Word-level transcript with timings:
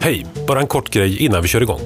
Hej! 0.00 0.26
Bara 0.46 0.60
en 0.60 0.66
kort 0.66 0.90
grej 0.90 1.16
innan 1.16 1.42
vi 1.42 1.48
kör 1.48 1.60
igång. 1.60 1.80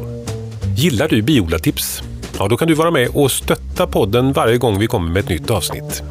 Gillar 0.77 1.09
du 1.09 1.23
Biodlartips? 1.23 2.03
Ja, 2.39 2.49
då 2.49 2.57
kan 2.57 2.69
du 2.69 2.75
vara 2.75 2.91
med 2.91 3.09
och 3.15 3.31
stötta 3.31 3.87
podden 3.87 4.33
varje 4.33 4.59
gång 4.59 4.79
vi 4.79 4.87
kommer 4.87 5.11
med 5.11 5.21
ett 5.21 5.29
nytt 5.29 5.51
avsnitt. 5.51 6.03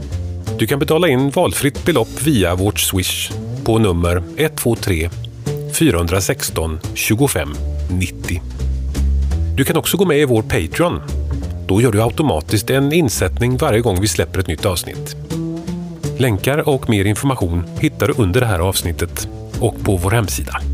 Du 0.59 0.67
kan 0.67 0.79
betala 0.79 1.07
in 1.07 1.29
valfritt 1.29 1.85
belopp 1.85 2.21
via 2.21 2.55
vårt 2.55 2.79
Swish 2.79 3.31
på 3.63 3.77
nummer 3.77 4.23
123 4.37 5.09
416 5.73 6.79
25 6.93 7.49
90. 7.91 8.41
Du 9.55 9.63
kan 9.63 9.77
också 9.77 9.97
gå 9.97 10.05
med 10.05 10.17
i 10.17 10.25
vår 10.25 10.41
Patreon. 10.41 11.01
Då 11.67 11.81
gör 11.81 11.91
du 11.91 12.01
automatiskt 12.01 12.69
en 12.69 12.93
insättning 12.93 13.57
varje 13.57 13.79
gång 13.81 14.01
vi 14.01 14.07
släpper 14.07 14.39
ett 14.39 14.47
nytt 14.47 14.65
avsnitt. 14.65 15.15
Länkar 16.17 16.69
och 16.69 16.89
mer 16.89 17.05
information 17.05 17.63
hittar 17.79 18.07
du 18.07 18.13
under 18.17 18.39
det 18.39 18.47
här 18.47 18.59
avsnittet 18.59 19.27
och 19.59 19.83
på 19.83 19.97
vår 19.97 20.11
hemsida. 20.11 20.70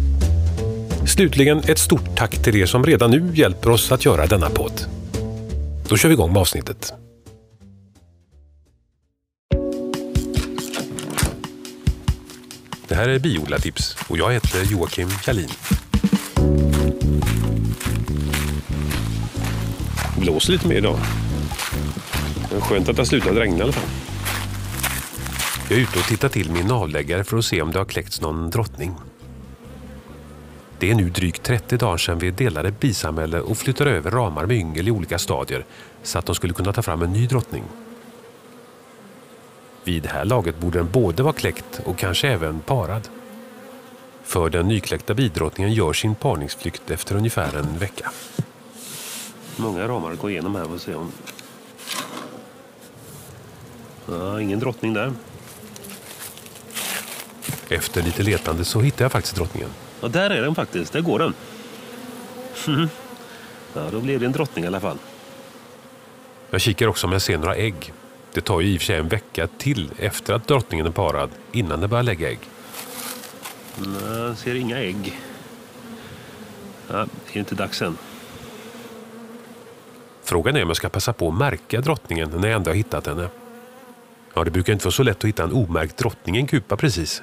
Slutligen 1.07 1.59
ett 1.59 1.79
stort 1.79 2.15
tack 2.15 2.43
till 2.43 2.55
er 2.55 2.65
som 2.65 2.85
redan 2.85 3.11
nu 3.11 3.31
hjälper 3.33 3.69
oss 3.69 3.91
att 3.91 4.05
göra 4.05 4.25
denna 4.25 4.49
podd. 4.49 4.81
Då 5.89 5.97
kör 5.97 6.09
vi 6.09 6.13
igång 6.13 6.33
med 6.33 6.41
avsnittet. 6.41 6.93
Det 12.87 12.95
här 12.95 13.09
är 13.09 13.19
Biodlartips 13.19 13.97
och 14.09 14.17
jag 14.17 14.33
heter 14.33 14.63
Joakim 14.71 15.09
Kalin. 15.09 15.49
Det 20.15 20.21
blåser 20.21 20.53
lite 20.53 20.67
mer 20.67 20.75
idag. 20.75 20.99
Men 22.51 22.61
skönt 22.61 22.89
att 22.89 22.95
det 22.95 23.01
har 23.01 23.05
slutat 23.05 23.35
regna 23.35 23.57
i 23.57 23.61
alla 23.61 23.71
fall. 23.71 23.89
Jag 25.69 25.77
är 25.77 25.81
ute 25.81 25.99
och 25.99 26.05
tittar 26.05 26.29
till 26.29 26.51
min 26.51 26.71
avläggare 26.71 27.23
för 27.23 27.37
att 27.37 27.45
se 27.45 27.61
om 27.61 27.71
det 27.71 27.79
har 27.79 27.85
kläckts 27.85 28.21
någon 28.21 28.49
drottning. 28.49 28.95
Det 30.79 30.91
är 30.91 30.95
nu 30.95 31.09
drygt 31.09 31.43
30 31.43 31.77
dagar 31.77 31.97
sedan 31.97 32.19
vi 32.19 32.31
delade 32.31 32.71
bisamhälle 32.71 33.39
och 33.39 33.57
flyttade 33.57 33.91
över 33.91 34.11
ramar 34.11 34.45
med 34.45 34.57
yngel 34.57 34.87
i 34.87 34.91
olika 34.91 35.19
stadier 35.19 35.65
så 36.03 36.19
att 36.19 36.25
de 36.25 36.35
skulle 36.35 36.53
kunna 36.53 36.73
ta 36.73 36.81
fram 36.81 37.01
en 37.01 37.13
ny 37.13 37.27
drottning. 37.27 37.63
Vid 39.83 40.03
det 40.03 40.09
här 40.09 40.25
laget 40.25 40.59
borde 40.59 40.79
den 40.79 40.91
både 40.91 41.23
vara 41.23 41.33
kläckt 41.33 41.81
och 41.85 41.97
kanske 41.97 42.27
även 42.27 42.59
parad. 42.59 43.09
För 44.23 44.49
den 44.49 44.67
nykläckta 44.67 45.13
bidrottningen 45.13 45.73
gör 45.73 45.93
sin 45.93 46.15
parningsflykt 46.15 46.91
efter 46.91 47.15
ungefär 47.15 47.57
en 47.57 47.77
vecka. 47.77 48.11
Många 49.55 49.87
ramar 49.87 50.11
att 50.11 50.19
gå 50.19 50.29
igenom 50.29 50.55
här 50.55 50.71
och 50.73 50.81
se 50.81 50.95
om... 50.95 51.11
Ja, 54.05 54.41
ingen 54.41 54.59
drottning 54.59 54.93
där. 54.93 55.13
Efter 57.69 58.03
lite 58.03 58.23
letande 58.23 58.65
så 58.65 58.81
hittar 58.81 59.05
jag 59.05 59.11
faktiskt 59.11 59.35
drottningen. 59.35 59.69
Ja, 60.01 60.07
där 60.07 60.29
är 60.29 60.41
den 60.41 60.55
faktiskt. 60.55 60.93
Där 60.93 61.01
går 61.01 61.19
den. 61.19 61.33
Ja, 63.73 63.81
då 63.91 63.99
blev 63.99 64.19
det 64.19 64.25
en 64.25 64.31
drottning 64.31 64.63
i 64.65 64.67
alla 64.67 64.79
fall. 64.79 64.97
Jag 66.49 66.61
kikar 66.61 66.87
också 66.87 67.07
om 67.07 67.13
jag 67.13 67.21
ser 67.21 67.37
några 67.37 67.55
ägg. 67.55 67.93
Det 68.33 68.41
tar 68.41 68.61
ju 68.61 68.73
i 68.73 68.77
och 68.77 68.81
för 68.81 68.85
sig 68.85 68.97
en 68.97 69.07
vecka 69.07 69.47
till 69.57 69.91
efter 69.97 70.33
att 70.33 70.47
drottningen 70.47 70.85
är 70.85 70.91
parad 70.91 71.29
innan 71.51 71.81
den 71.81 71.89
börjar 71.89 72.03
lägga 72.03 72.29
ägg. 72.29 72.39
Nej, 73.79 74.17
jag 74.17 74.37
ser 74.37 74.55
inga 74.55 74.77
ägg. 74.77 75.19
Ja, 76.87 77.07
det 77.25 77.35
är 77.35 77.39
inte 77.39 77.55
dags 77.55 77.81
än. 77.81 77.97
Frågan 80.23 80.55
är 80.55 80.63
om 80.63 80.69
jag 80.69 80.77
ska 80.77 80.89
passa 80.89 81.13
på 81.13 81.27
att 81.27 81.37
märka 81.37 81.81
drottningen 81.81 82.29
när 82.29 82.47
jag 82.47 82.55
ändå 82.55 82.69
har 82.69 82.75
hittat 82.75 83.07
henne. 83.07 83.29
Ja, 84.33 84.43
det 84.43 84.51
brukar 84.51 84.73
inte 84.73 84.85
vara 84.85 84.91
så 84.91 85.03
lätt 85.03 85.17
att 85.17 85.23
hitta 85.23 85.43
en 85.43 85.51
omärkt 85.51 85.97
drottning 85.97 86.35
i 86.35 86.39
en 86.39 86.47
kupa 86.47 86.77
precis. 86.77 87.21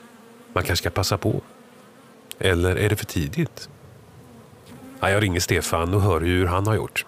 Man 0.52 0.64
kanske 0.64 0.82
ska 0.82 0.90
passa 0.90 1.18
på. 1.18 1.40
Eller 2.44 2.76
är 2.76 2.88
det 2.88 2.96
för 2.96 3.06
tidigt? 3.06 3.68
Ja, 5.00 5.10
jag 5.10 5.22
ringer 5.22 5.40
Stefan 5.40 5.94
och 5.94 6.00
hör 6.00 6.20
hur 6.20 6.46
han 6.46 6.66
har 6.66 6.74
gjort. 6.74 7.06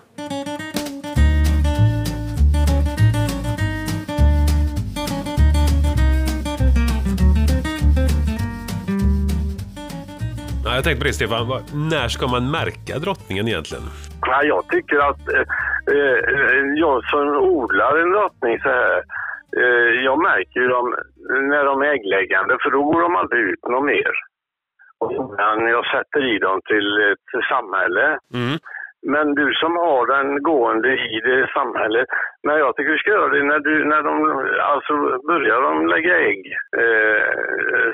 Ja, 10.65 10.75
jag 10.75 10.85
tänkte 10.85 11.01
på 11.01 11.05
det 11.05 11.13
Stefan, 11.13 11.47
när 11.91 12.09
ska 12.09 12.27
man 12.27 12.51
märka 12.51 12.99
drottningen 12.99 13.49
egentligen? 13.49 13.85
Ja, 14.21 14.43
jag 14.43 14.69
tycker 14.69 14.99
att 14.99 15.29
eh, 15.29 15.45
eh, 15.97 16.63
jag 16.77 17.05
som 17.05 17.29
odlar 17.37 17.97
en 18.03 18.11
drottning 18.13 18.59
så 18.59 18.69
här, 18.69 18.97
eh, 19.61 20.05
jag 20.05 20.23
märker 20.23 20.61
ju 20.61 20.69
dem 20.69 20.95
när 21.29 21.65
de 21.65 21.83
är 21.83 21.87
äggläggande 21.87 22.57
för 22.63 22.71
då 22.71 22.85
går 22.85 23.01
de 23.01 23.17
aldrig 23.17 23.41
ut 23.41 23.63
något 23.69 23.85
mer. 23.85 24.13
Innan 25.11 25.59
jag 25.77 25.85
sätter 25.87 26.35
i 26.35 26.39
dem 26.39 26.61
till 26.71 26.89
ett 27.13 27.45
samhälle. 27.49 28.19
Mm. 28.35 28.59
Men 29.13 29.35
du 29.35 29.47
som 29.63 29.73
har 29.77 30.03
den 30.17 30.43
gående 30.43 30.91
i 31.17 31.21
det 31.21 31.51
samhället, 31.59 32.09
men 32.47 32.59
jag 32.59 32.77
tycker 32.77 32.93
du 32.93 32.99
ska 32.99 33.11
göra 33.11 33.29
det 33.29 33.43
när, 33.43 33.59
du, 33.59 33.85
när 33.85 34.03
de 34.03 34.13
alltså 34.73 34.93
börjar 35.31 35.63
de 35.63 35.87
lägga 35.87 36.15
ägg. 36.31 36.43
Eh, 36.83 37.27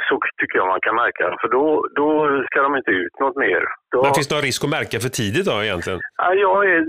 så 0.08 0.14
tycker 0.38 0.58
jag 0.58 0.66
man 0.66 0.80
kan 0.86 0.94
märka 0.94 1.36
för 1.40 1.48
då, 1.48 1.86
då 2.00 2.08
ska 2.46 2.62
de 2.62 2.76
inte 2.76 2.90
ut 2.90 3.20
något 3.20 3.36
mer. 3.36 3.62
Då, 3.92 4.02
Men 4.02 4.14
finns 4.14 4.28
det 4.28 4.34
någon 4.34 4.48
risk 4.50 4.64
att 4.64 4.76
märka 4.78 4.96
för 5.04 5.12
tidigt 5.20 5.46
då 5.50 5.56
egentligen? 5.62 6.00
ja, 6.22 6.34
jag, 6.34 6.58
är, 6.72 6.80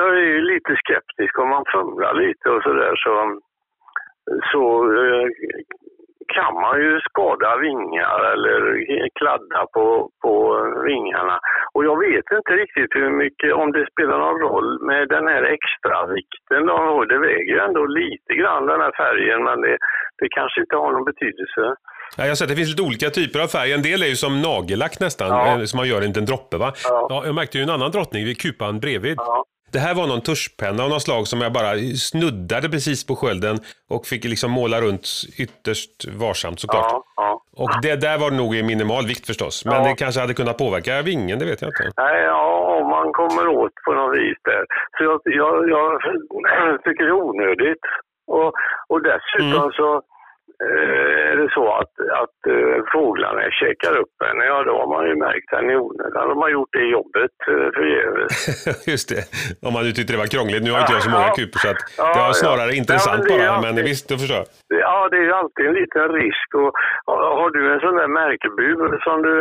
jag 0.00 0.08
är 0.18 0.40
lite 0.52 0.72
skeptisk 0.82 1.38
om 1.38 1.48
man 1.48 1.64
fumlar 1.72 2.14
lite 2.14 2.46
och 2.54 2.62
sådär 2.62 2.94
så, 3.04 3.12
så 4.52 4.62
eh, 4.98 5.26
kan 6.36 6.54
man 6.64 6.76
ju 6.84 6.92
skada 7.08 7.50
vingar 7.66 8.18
eller 8.32 8.60
kladda 9.18 9.60
på, 9.74 9.84
på 10.24 10.32
vingarna. 10.88 11.36
Och 11.74 11.84
jag 11.84 11.96
vet 12.06 12.26
inte 12.38 12.52
riktigt 12.62 12.92
hur 12.98 13.10
mycket, 13.22 13.50
om 13.60 13.72
det 13.72 13.84
spelar 13.92 14.18
någon 14.18 14.40
roll 14.46 14.70
med 14.90 15.08
den 15.08 15.26
här 15.32 15.42
extra 15.56 15.96
vikten. 16.16 16.60
Det 17.12 17.18
väger 17.28 17.52
ju 17.54 17.60
ändå 17.68 17.82
lite 17.86 18.32
grann 18.40 18.66
den 18.66 18.80
här 18.80 18.92
färgen 19.02 19.44
men 19.48 19.60
det, 19.60 19.76
det 20.20 20.28
kanske 20.38 20.60
inte 20.60 20.76
har 20.76 20.92
någon 20.92 21.04
betydelse. 21.04 21.62
Ja, 22.16 22.22
jag 22.24 22.30
har 22.30 22.34
sett 22.34 22.48
det 22.48 22.56
finns 22.56 22.70
lite 22.74 22.82
olika 22.88 23.10
typer 23.10 23.38
av 23.44 23.46
färg. 23.46 23.72
En 23.72 23.82
del 23.82 24.02
är 24.02 24.06
ju 24.06 24.14
som 24.24 24.42
nagellack 24.42 25.00
nästan, 25.00 25.28
Ja. 25.28 25.46
eh, 25.58 25.62
som 25.70 25.76
man 25.80 25.88
gör 25.88 26.00
en 26.02 26.10
liten 26.12 26.24
droppe 26.30 26.56
va? 26.56 26.72
Ja. 26.84 27.06
Ja, 27.10 27.22
jag 27.26 27.34
märkte 27.34 27.58
ju 27.58 27.62
en 27.64 27.70
annan 27.70 27.90
drottning 27.90 28.24
vid 28.24 28.40
kupan 28.40 28.80
bredvid. 28.80 29.14
Ja. 29.16 29.44
Det 29.72 29.78
här 29.78 29.94
var 29.94 30.06
någon 30.06 30.20
tuschpenna 30.20 30.82
av 30.84 30.88
något 30.90 31.02
slag 31.02 31.26
som 31.26 31.40
jag 31.40 31.52
bara 31.52 31.74
snuddade 32.10 32.68
precis 32.68 33.06
på 33.06 33.16
skölden 33.16 33.56
och 33.90 34.06
fick 34.06 34.24
liksom 34.24 34.50
måla 34.50 34.80
runt 34.80 35.06
ytterst 35.38 36.04
varsamt 36.22 36.60
såklart. 36.60 36.86
Ja, 36.90 37.02
ja. 37.16 37.42
Och 37.56 37.70
det 37.82 37.96
där 37.96 38.18
var 38.18 38.30
nog 38.30 38.54
i 38.56 38.62
minimal 38.62 39.06
vikt 39.06 39.26
förstås. 39.26 39.64
Men 39.64 39.74
Ja. 39.74 39.88
det 39.88 39.94
kanske 39.94 40.20
hade 40.20 40.34
kunnat 40.34 40.58
påverka 40.58 41.02
vingen, 41.02 41.38
det 41.38 41.44
vet 41.44 41.60
jag 41.62 41.68
inte. 41.68 41.90
Nej, 41.96 42.22
ja, 42.22 42.44
om 42.80 42.86
man 42.90 43.12
kommer 43.12 43.46
åt 43.48 43.72
på 43.84 43.92
något 43.92 44.16
vis 44.18 44.38
där. 44.44 44.64
Så 44.96 45.04
jag, 45.04 45.20
jag, 45.24 45.68
jag 45.74 45.88
tycker 46.84 47.04
det 47.04 47.10
är 47.10 47.22
onödigt. 47.30 47.84
Och, 48.26 48.52
och 48.92 49.00
dessutom 49.02 49.62
Mm. 49.62 49.72
så 49.80 50.02
är 51.32 51.36
det 51.36 51.48
så 51.58 51.64
att, 51.80 51.92
att 52.22 52.38
eh, 52.54 52.76
fåglarna 52.92 53.42
käkar 53.60 53.94
upp 54.02 54.14
henne. 54.26 54.44
Ja, 54.44 54.56
då 54.68 54.72
har 54.80 54.88
man 54.94 55.04
ju 55.10 55.14
märkt 55.26 55.48
henne 55.56 55.72
i 55.72 55.76
onödan. 55.76 56.28
De 56.28 56.38
har 56.44 56.48
gjort 56.56 56.72
det 56.72 56.84
jobbet 56.98 57.36
eh, 57.52 57.68
förgäves. 57.78 58.32
Just 58.92 59.08
det. 59.08 59.22
Om 59.66 59.72
man 59.72 59.82
nu 59.84 59.90
tyckte 59.92 60.12
det 60.12 60.18
var 60.24 60.26
krångligt. 60.36 60.62
Nu 60.62 60.70
har 60.72 60.80
inte 60.80 60.92
jag 60.92 61.02
så 61.02 61.10
många 61.10 61.30
Ja. 61.32 61.34
kupor 61.38 61.58
så 61.64 61.68
att 61.72 61.82
Ja, 61.98 62.04
det 62.14 62.20
var 62.26 62.26
ja. 62.26 62.42
snarare 62.44 62.70
Ja, 62.72 62.78
intressant 62.82 63.18
men 63.18 63.28
det 63.28 63.34
är 63.34 63.48
bara. 63.48 63.56
alltid- 63.56 63.74
Men 63.74 63.84
visst, 63.90 64.04
du 64.08 64.14
förstår. 64.22 64.44
Ja, 64.84 65.08
det 65.10 65.16
är 65.22 65.26
ju 65.30 65.32
alltid 65.42 65.64
en 65.70 65.76
liten 65.82 66.06
risk. 66.20 66.48
Och, 66.60 66.70
har 67.40 67.50
du 67.56 67.60
en 67.74 67.80
sån 67.84 67.96
där 68.00 68.08
märkebur 68.20 68.78
som 69.06 69.16
du 69.28 69.36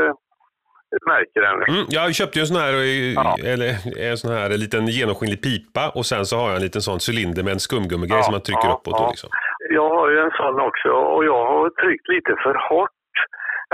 märker 1.14 1.42
henne? 1.50 1.66
Mm, 1.74 1.86
jag 1.90 2.16
köpte 2.16 2.40
ju 2.40 2.42
en 2.42 2.48
sån 2.48 2.58
här, 2.66 2.74
eh, 2.74 3.14
Ja. 3.14 3.38
eller, 3.54 3.70
en 4.10 4.18
sån 4.18 4.32
här 4.38 4.50
liten 4.50 4.88
genomskinlig 4.88 5.42
pipa 5.44 5.84
och 5.98 6.06
sen 6.06 6.26
så 6.26 6.38
har 6.38 6.48
jag 6.48 6.56
en 6.56 6.62
liten 6.62 6.82
sån 6.82 7.00
cylinder 7.10 7.44
med 7.44 7.54
en 7.54 7.60
skumgummigrej 7.60 8.18
Ja, 8.20 8.24
som 8.24 8.32
man 8.32 8.42
trycker 8.42 8.68
ja, 8.68 8.80
uppåt. 8.82 8.96
Ja. 9.00 9.08
liksom. 9.10 9.30
Jag 9.70 9.90
har 9.90 10.10
ju 10.10 10.20
en 10.20 10.32
sån 10.32 10.60
också 10.60 10.90
och 10.90 11.26
jag 11.26 11.46
har 11.46 11.70
tryckt 11.70 12.08
lite 12.08 12.36
för 12.44 12.56
hårt. 12.70 12.90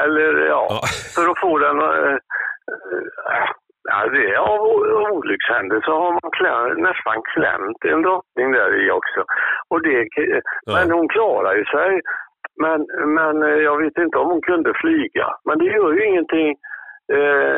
Eller 0.01 0.45
ja, 0.45 0.67
Ja. 0.69 0.79
för 1.15 1.31
att 1.31 1.39
få 1.39 1.57
den... 1.57 1.81
Äh, 1.81 2.17
ja, 3.89 4.07
det 4.13 4.29
är 4.33 4.37
av 4.37 4.61
olyckshändelse 5.11 5.91
har 5.91 6.11
man 6.11 6.31
kläm, 6.31 6.83
nästan 6.83 7.21
klämt 7.33 7.85
en 7.85 8.01
drottning 8.01 8.51
där 8.51 8.85
i 8.85 8.91
också. 8.91 9.23
Och 9.69 9.81
det, 9.81 10.07
Men 10.73 10.91
hon 10.91 11.07
klarar 11.09 11.55
ju 11.55 11.65
sig. 11.65 12.01
Men, 12.61 12.87
men 13.07 13.43
eh, 13.43 13.49
jag 13.67 13.77
vet 13.83 13.97
inte 13.97 14.17
om 14.17 14.27
hon 14.27 14.41
kunde 14.41 14.73
flyga. 14.81 15.27
Men 15.45 15.57
det 15.57 15.65
gör 15.65 15.91
ju 15.93 16.05
ingenting 16.05 16.49
eh, 17.13 17.57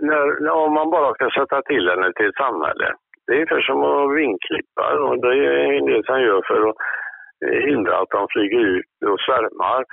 när, 0.00 0.40
när, 0.42 0.50
om 0.52 0.72
man 0.74 0.90
bara 0.90 1.14
ska 1.14 1.30
sätta 1.30 1.62
till 1.62 1.88
henne 1.90 2.12
till 2.12 2.28
ett 2.28 2.36
samhälle. 2.44 2.94
Det 3.26 3.32
är 3.32 3.36
ungefär 3.36 3.60
som 3.60 3.82
att 3.82 4.16
vingklippa 4.16 4.84
och 5.06 5.20
det 5.20 5.28
är 5.46 5.78
en 5.78 5.86
del 5.86 6.04
som 6.04 6.20
gör 6.20 6.42
för 6.48 6.60
att 6.68 6.76
eh, 6.76 6.76
hindra 7.66 7.98
att 7.98 8.10
de 8.10 8.26
flyger 8.30 8.58
ut 8.58 8.86
och 9.06 9.20
svärmar. 9.20 9.84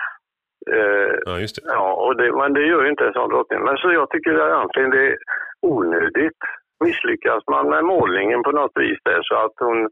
Eh, 0.71 1.15
Ja, 1.25 1.39
just 1.39 1.55
det. 1.55 1.61
Ja, 1.65 1.93
och 1.93 2.15
det, 2.17 2.31
men 2.31 2.53
det 2.53 2.65
gör 2.65 2.83
ju 2.83 2.89
inte 2.89 3.07
en 3.07 3.13
sån 3.13 3.29
drottning. 3.29 3.63
Men 3.63 3.77
så 3.77 3.91
jag 3.91 4.09
tycker 4.09 4.33
att 4.33 4.49
egentligen 4.49 4.89
det 4.89 5.07
är 5.07 5.17
onödigt. 5.61 6.41
Misslyckas 6.83 7.43
man 7.51 7.69
med 7.69 7.83
målningen 7.83 8.43
på 8.43 8.51
något 8.51 8.71
vis 8.75 8.99
där 9.03 9.21
så 9.23 9.35
att 9.35 9.55
hon, 9.59 9.89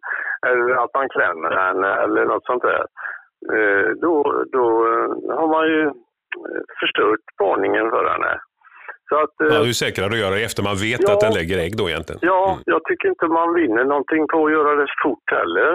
eller 0.47 0.83
att 0.83 0.93
man 0.93 1.09
klämmer 1.09 1.51
henne 1.51 1.89
eller 2.03 2.25
något 2.25 2.45
sånt 2.45 2.63
där. 2.63 2.85
Eh, 3.55 3.89
då, 4.01 4.43
då 4.51 4.65
eh, 4.91 5.37
har 5.39 5.47
man 5.47 5.67
ju 5.67 5.81
eh, 5.81 6.63
förstört 6.79 7.23
parningen 7.37 7.89
för 7.89 8.05
henne. 8.11 8.39
Så 9.09 9.15
att, 9.23 9.35
ja, 9.37 9.63
det 9.63 9.69
är 9.69 9.83
säkrare 9.85 10.13
att 10.13 10.23
göra 10.25 10.35
det 10.35 10.43
efter 10.43 10.63
man 10.63 10.75
vet 10.75 11.01
ja, 11.03 11.13
att 11.13 11.19
den 11.25 11.33
lägger 11.33 11.57
ägg 11.65 11.77
då 11.77 11.89
egentligen. 11.89 12.19
Ja, 12.31 12.43
mm. 12.51 12.63
jag 12.65 12.81
tycker 12.83 13.07
inte 13.09 13.27
man 13.27 13.53
vinner 13.53 13.83
någonting 13.83 14.27
på 14.27 14.45
att 14.45 14.51
göra 14.51 14.75
det 14.75 14.87
fort 15.03 15.27
heller. 15.37 15.69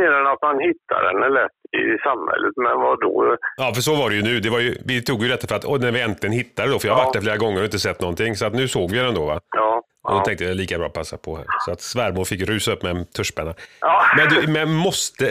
Mer 0.00 0.12
än 0.12 0.26
att 0.26 0.42
man 0.42 0.58
hittar 0.60 1.00
den 1.06 1.32
lätt 1.34 1.58
i 1.82 1.98
samhället. 2.08 2.52
Men 2.56 2.80
vad 2.80 3.00
då? 3.00 3.36
Ja, 3.56 3.72
för 3.74 3.82
så 3.82 3.94
var 3.96 4.10
det 4.10 4.16
ju 4.16 4.22
nu. 4.22 4.40
Det 4.40 4.50
var 4.50 4.60
ju, 4.60 4.74
vi 4.86 5.02
tog 5.02 5.22
ju 5.22 5.28
detta 5.28 5.46
för 5.46 5.56
att 5.56 5.64
och 5.64 5.80
när 5.80 5.92
vi 5.92 6.00
äntligen 6.00 6.32
hittade 6.32 6.70
då, 6.72 6.78
för 6.78 6.88
jag 6.88 6.94
har 6.94 7.00
ja. 7.00 7.04
varit 7.04 7.14
där 7.14 7.20
flera 7.20 7.36
gånger 7.36 7.58
och 7.58 7.64
inte 7.64 7.78
sett 7.78 8.00
någonting, 8.00 8.34
så 8.36 8.46
att 8.46 8.54
nu 8.54 8.68
såg 8.68 8.90
vi 8.90 8.98
den 8.98 9.14
då 9.14 9.26
va? 9.26 9.40
Ja. 9.56 9.82
Och 10.04 10.14
då 10.14 10.20
tänkte 10.20 10.44
jag 10.44 10.56
lika 10.56 10.78
bra 10.78 10.88
passa 10.88 11.16
på 11.16 11.36
här. 11.36 11.46
Så 11.64 11.72
att 11.72 11.80
svärmor 11.80 12.24
fick 12.24 12.48
rusa 12.48 12.72
upp 12.72 12.82
med 12.82 12.96
en 12.96 13.04
tuschpenna. 13.16 13.54
Ja. 13.80 14.02
Men, 14.16 14.28
du, 14.28 14.52
men 14.52 14.74
måste, 14.74 15.24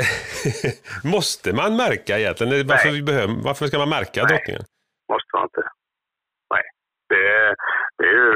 måste 1.16 1.54
man 1.56 1.76
märka 1.76 2.20
egentligen? 2.20 2.68
Varför, 2.68 2.90
vi 2.92 3.04
behöver, 3.04 3.34
varför 3.44 3.66
ska 3.66 3.78
man 3.78 3.90
märka 3.90 4.20
Nej. 4.24 4.28
drottningen? 4.28 4.64
måste 5.12 5.32
man 5.34 5.44
inte. 5.50 5.64
Nej. 6.54 6.66
Det, 7.12 7.26
det, 8.00 8.10
är, 8.22 8.32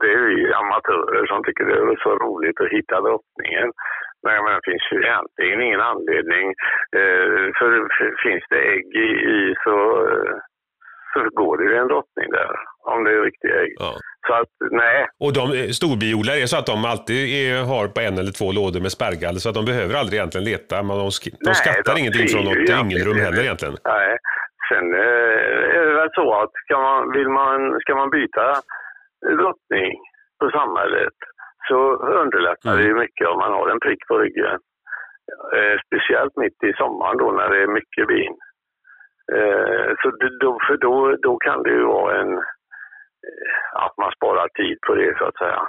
det 0.00 0.10
är 0.16 0.22
vi 0.28 0.52
amatörer 0.62 1.26
som 1.26 1.44
tycker 1.44 1.64
det 1.64 1.76
är 1.94 2.02
så 2.08 2.12
roligt 2.24 2.60
att 2.60 2.74
hitta 2.76 2.96
drottningen. 3.00 3.68
Men, 4.24 4.44
men 4.44 4.52
det 4.54 4.64
finns 4.70 4.86
ju 4.92 4.96
egentligen 5.06 5.58
ingen 5.66 5.80
anledning. 5.80 6.46
Eh, 7.00 7.44
för, 7.58 7.68
finns 8.24 8.44
det 8.52 8.60
ägg 8.74 8.86
i, 9.36 9.54
så, 9.64 9.76
så 11.12 11.18
går 11.40 11.58
det 11.58 11.64
ju 11.64 11.74
en 11.76 11.88
drottning 11.88 12.28
där. 12.30 12.52
Om 12.92 13.04
det 13.04 13.10
är 13.10 13.22
riktiga 13.22 13.56
ägg. 13.62 13.74
Ja. 13.78 13.92
Så 14.26 14.32
att, 14.34 14.54
nej. 14.70 15.06
Och 15.24 15.32
de 15.32 15.44
eh, 15.58 15.70
storbiodlare, 15.80 16.38
är 16.42 16.46
så 16.46 16.58
att 16.58 16.72
de 16.72 16.84
alltid 16.92 17.20
är, 17.40 17.64
har 17.72 17.86
på 17.88 18.00
en 18.00 18.18
eller 18.20 18.34
två 18.38 18.48
lådor 18.58 18.80
med 18.80 18.92
spärrgaller 18.98 19.40
så 19.40 19.48
att 19.48 19.58
de 19.60 19.64
behöver 19.72 19.94
aldrig 20.00 20.16
egentligen 20.18 20.48
leta. 20.52 20.76
Men 20.86 20.94
de, 21.02 21.10
sk 21.10 21.24
de 21.24 21.36
nej, 21.40 21.54
skattar 21.62 21.94
de 21.94 22.00
ingenting 22.00 22.28
från 22.32 22.44
något 22.48 22.62
ringelrum 22.72 23.18
heller 23.24 23.42
egentligen. 23.46 23.76
Nej. 23.94 24.12
Sen 24.68 24.86
eh, 24.94 25.78
är 25.78 25.84
det 25.88 25.94
väl 26.00 26.12
så 26.20 26.26
att 26.42 26.52
ska 26.64 26.74
man, 26.88 27.00
vill 27.16 27.30
man, 27.40 27.58
ska 27.82 27.92
man 28.00 28.10
byta 28.10 28.46
drottning 29.40 29.92
på 30.40 30.46
samhället 30.58 31.16
så 31.68 31.78
underlättar 32.22 32.76
det 32.76 32.84
mm. 32.84 32.98
mycket 32.98 33.28
om 33.28 33.38
man 33.38 33.52
har 33.52 33.68
en 33.68 33.80
prick 33.80 34.06
på 34.08 34.18
ryggen. 34.18 34.58
Eh, 35.56 35.76
speciellt 35.86 36.36
mitt 36.36 36.58
i 36.62 36.72
sommaren 36.72 37.16
då 37.18 37.32
när 37.32 37.48
det 37.48 37.62
är 37.62 37.76
mycket 37.78 38.08
bin. 38.08 38.36
Eh, 39.36 39.88
så 40.00 40.06
då, 40.40 40.58
för 40.66 40.76
då, 40.76 41.16
då 41.22 41.36
kan 41.36 41.62
det 41.62 41.70
ju 41.70 41.84
vara 41.84 42.20
en, 42.20 42.32
eh, 43.28 43.84
att 43.84 43.94
man 44.02 44.10
sparar 44.16 44.48
tid 44.48 44.78
på 44.86 44.94
det 44.94 45.18
så 45.18 45.24
att 45.24 45.38
säga. 45.38 45.62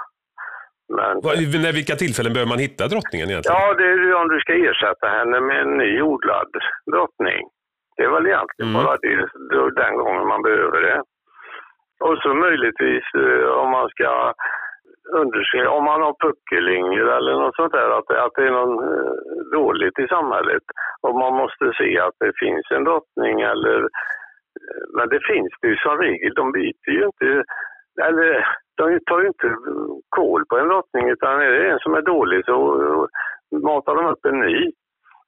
Men, 0.98 1.14
när 1.66 1.78
vilka 1.80 1.94
tillfällen 2.02 2.32
behöver 2.32 2.52
man 2.54 2.64
hitta 2.66 2.88
drottningen 2.92 3.26
egentligen? 3.30 3.60
Ja, 3.60 3.74
det 3.74 3.86
är 3.92 4.14
om 4.22 4.28
du 4.28 4.40
ska 4.40 4.52
ersätta 4.54 5.06
henne 5.08 5.40
med 5.40 5.60
en 5.60 5.76
ny 5.82 6.02
odlad 6.02 6.52
drottning. 6.92 7.42
Det 7.96 8.02
är 8.02 8.10
väl 8.10 8.26
egentligen 8.26 8.70
mm. 8.70 8.84
bara 8.84 8.96
det, 9.04 9.14
den 9.82 9.94
gången 9.96 10.26
man 10.32 10.42
behöver 10.42 10.80
det. 10.88 10.98
Och 12.04 12.16
så 12.22 12.34
möjligtvis 12.34 13.04
om 13.62 13.70
man 13.70 13.88
ska 13.88 14.34
undersöka 15.12 15.70
om 15.70 15.84
man 15.84 16.02
har 16.02 16.14
puckellinjer 16.24 17.06
eller 17.16 17.32
något 17.32 17.56
sånt 17.56 17.72
där, 17.72 17.90
att, 17.98 18.10
att 18.10 18.34
det 18.36 18.46
är 18.46 18.50
något 18.50 18.82
eh, 18.82 19.12
dåligt 19.58 19.98
i 19.98 20.06
samhället. 20.08 20.62
Och 21.02 21.14
man 21.14 21.34
måste 21.34 21.72
se 21.78 21.98
att 21.98 22.16
det 22.20 22.32
finns 22.42 22.66
en 22.70 22.84
drottning 22.84 23.40
eller... 23.40 23.78
Eh, 24.60 24.84
men 24.96 25.08
det 25.08 25.20
finns 25.30 25.52
det 25.60 25.68
ju 25.68 25.76
som 25.76 25.98
regel. 25.98 26.34
De 26.34 26.52
byter 26.52 26.90
ju 26.98 27.04
inte... 27.04 27.42
Eller 28.06 28.46
de 28.76 29.00
tar 29.06 29.20
ju 29.20 29.26
inte 29.26 29.48
kol 30.08 30.44
på 30.46 30.58
en 30.58 30.68
drottning 30.68 31.08
utan 31.08 31.40
är 31.40 31.50
det 31.50 31.70
en 31.70 31.78
som 31.78 31.94
är 31.94 32.02
dålig 32.02 32.44
så 32.44 32.56
eh, 32.82 33.04
matar 33.62 33.94
de 33.94 34.06
upp 34.06 34.24
en 34.24 34.40
ny. 34.40 34.70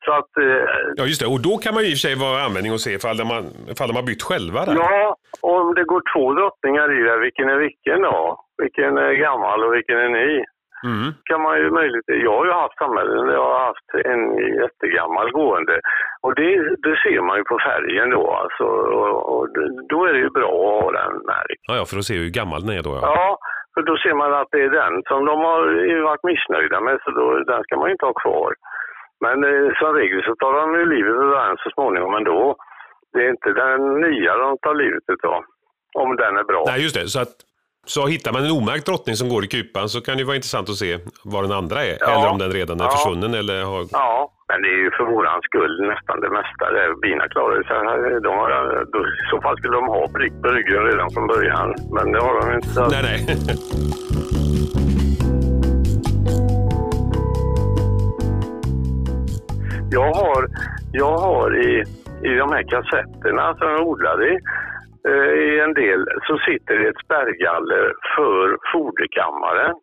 Så 0.04 0.10
att, 0.12 0.32
eh, 0.36 0.64
ja, 0.98 1.04
just 1.10 1.20
det. 1.22 1.28
Och 1.34 1.42
då 1.48 1.54
kan 1.62 1.74
man 1.74 1.82
ju 1.82 1.88
i 1.88 1.94
och 1.94 1.98
för 2.00 2.06
sig 2.08 2.14
vara 2.26 2.38
användning 2.46 2.72
och 2.72 2.80
se 2.86 2.92
ifall 2.98 3.16
de, 3.22 3.26
har, 3.32 3.42
ifall 3.72 3.88
de 3.90 3.96
har 4.00 4.08
bytt 4.10 4.24
själva. 4.30 4.60
Där. 4.64 4.74
Ja, 4.74 5.16
om 5.40 5.74
det 5.76 5.84
går 5.92 6.02
två 6.12 6.24
drottningar 6.38 6.86
i 6.96 7.00
det, 7.06 7.16
vilken 7.26 7.48
är 7.48 7.58
vilken 7.66 8.00
då? 8.02 8.20
Vilken 8.62 8.92
är 9.06 9.12
gammal 9.26 9.58
och 9.64 9.74
vilken 9.76 9.98
är 9.98 10.08
ny? 10.08 10.44
Mm. 10.90 11.08
kan 11.24 11.40
man 11.46 11.58
ju 11.58 11.70
möjligt, 11.70 12.04
jag 12.06 12.36
har 12.38 12.46
ju 12.46 12.52
haft 12.52 12.78
samhällen 12.78 13.26
där 13.26 13.34
jag 13.34 13.48
har 13.52 13.64
haft 13.70 13.88
en 14.12 14.22
jättegammal 14.62 15.30
gående. 15.30 15.80
Och 16.24 16.34
det, 16.34 16.50
det 16.86 16.94
ser 17.04 17.20
man 17.28 17.36
ju 17.38 17.44
på 17.44 17.58
färgen 17.68 18.10
då 18.10 18.24
alltså. 18.42 18.64
Och, 19.00 19.18
och 19.32 19.48
då 19.88 20.04
är 20.08 20.12
det 20.12 20.18
ju 20.18 20.30
bra 20.30 20.52
att 20.52 20.82
ha 20.82 20.92
den 21.00 21.12
märkt. 21.32 21.62
Ja, 21.68 21.74
ja, 21.76 21.84
för 21.84 21.96
att 21.98 22.04
se 22.04 22.16
hur 22.18 22.30
gammal 22.40 22.60
den 22.62 22.76
är 22.78 22.82
då. 22.82 22.92
Ja. 22.94 23.00
ja, 23.02 23.38
för 23.74 23.82
då 23.82 23.94
ser 23.96 24.14
man 24.14 24.34
att 24.40 24.50
det 24.50 24.62
är 24.68 24.70
den 24.82 24.94
som 25.08 25.20
de 25.30 25.34
har 25.50 25.60
varit 26.10 26.28
missnöjda 26.30 26.80
med, 26.80 26.96
så 27.04 27.10
då, 27.10 27.24
den 27.52 27.62
ska 27.62 27.76
man 27.76 27.88
ju 27.88 27.92
inte 27.92 28.06
ha 28.06 28.16
kvar. 28.24 28.50
Men 29.24 29.36
eh, 29.50 29.68
som 29.78 29.90
regel 30.00 30.20
så 30.28 30.34
tar 30.42 30.52
de 30.60 30.64
ju 30.80 30.84
livet 30.94 31.16
av 31.24 31.30
den 31.30 31.56
så 31.64 31.68
småningom 31.76 32.14
ändå. 32.20 32.56
Det 33.12 33.20
är 33.24 33.30
inte 33.36 33.50
den 33.64 33.80
nya 34.06 34.32
de 34.44 34.58
tar 34.64 34.74
livet 34.82 35.24
av. 35.36 35.42
Om 36.02 36.16
den 36.16 36.36
är 36.36 36.44
bra. 36.44 36.64
Nej, 36.66 36.82
just 36.82 36.96
det. 36.98 37.08
Så 37.08 37.20
att 37.20 37.34
så 37.86 38.06
hittar 38.06 38.32
man 38.32 38.44
en 38.44 38.50
omärkt 38.50 38.86
drottning 38.86 39.16
som 39.16 39.28
går 39.28 39.44
i 39.44 39.48
kupan 39.48 39.88
så 39.88 40.00
kan 40.00 40.16
det 40.16 40.24
vara 40.24 40.36
intressant 40.36 40.68
att 40.68 40.76
se 40.76 40.98
vad 41.24 41.44
den 41.44 41.52
andra 41.52 41.84
är. 41.84 41.96
Ja. 42.00 42.10
Eller 42.10 42.28
om 42.32 42.38
den 42.38 42.50
redan 42.50 42.80
är 42.80 42.84
ja. 42.84 42.90
försvunnen. 42.90 43.34
Eller 43.34 43.64
har... 43.64 43.86
Ja, 43.92 44.32
men 44.48 44.62
det 44.62 44.68
är 44.68 44.80
ju 44.84 44.90
för 44.90 45.04
våran 45.04 45.40
skull 45.42 45.74
nästan 45.92 46.20
det 46.20 46.30
mesta. 46.30 46.64
Bina 47.02 47.28
klarar 47.28 47.62
sig. 47.68 48.20
De 48.20 48.32
har, 48.40 48.50
I 48.82 49.30
så 49.30 49.40
fall 49.40 49.58
skulle 49.58 49.74
de 49.74 49.86
ha 49.88 50.08
prick 50.08 50.32
på 50.42 50.48
ryggen 50.48 50.84
redan 50.84 51.10
från 51.10 51.26
början. 51.26 51.74
Men 51.96 52.12
det 52.12 52.20
har 52.20 52.34
de 52.40 52.54
inte. 52.54 52.68
Så... 52.68 52.88
Nej, 52.88 53.02
nej. 53.08 53.18
jag 59.92 60.12
har, 60.22 60.46
jag 60.92 61.18
har 61.18 61.48
i, 61.68 61.84
i 62.22 62.34
de 62.42 62.52
här 62.52 62.62
kassetterna 62.62 63.54
som 63.54 63.68
jag 63.68 63.86
odlade 63.88 64.24
i, 64.32 64.38
Eh, 65.08 65.34
i 65.48 65.60
en 65.60 65.74
del 65.74 66.06
så 66.26 66.38
sitter 66.38 66.78
det 66.78 66.88
ett 66.88 67.04
spärrgaller 67.04 67.94
för 68.16 68.58
foderkammaren. 68.72 69.74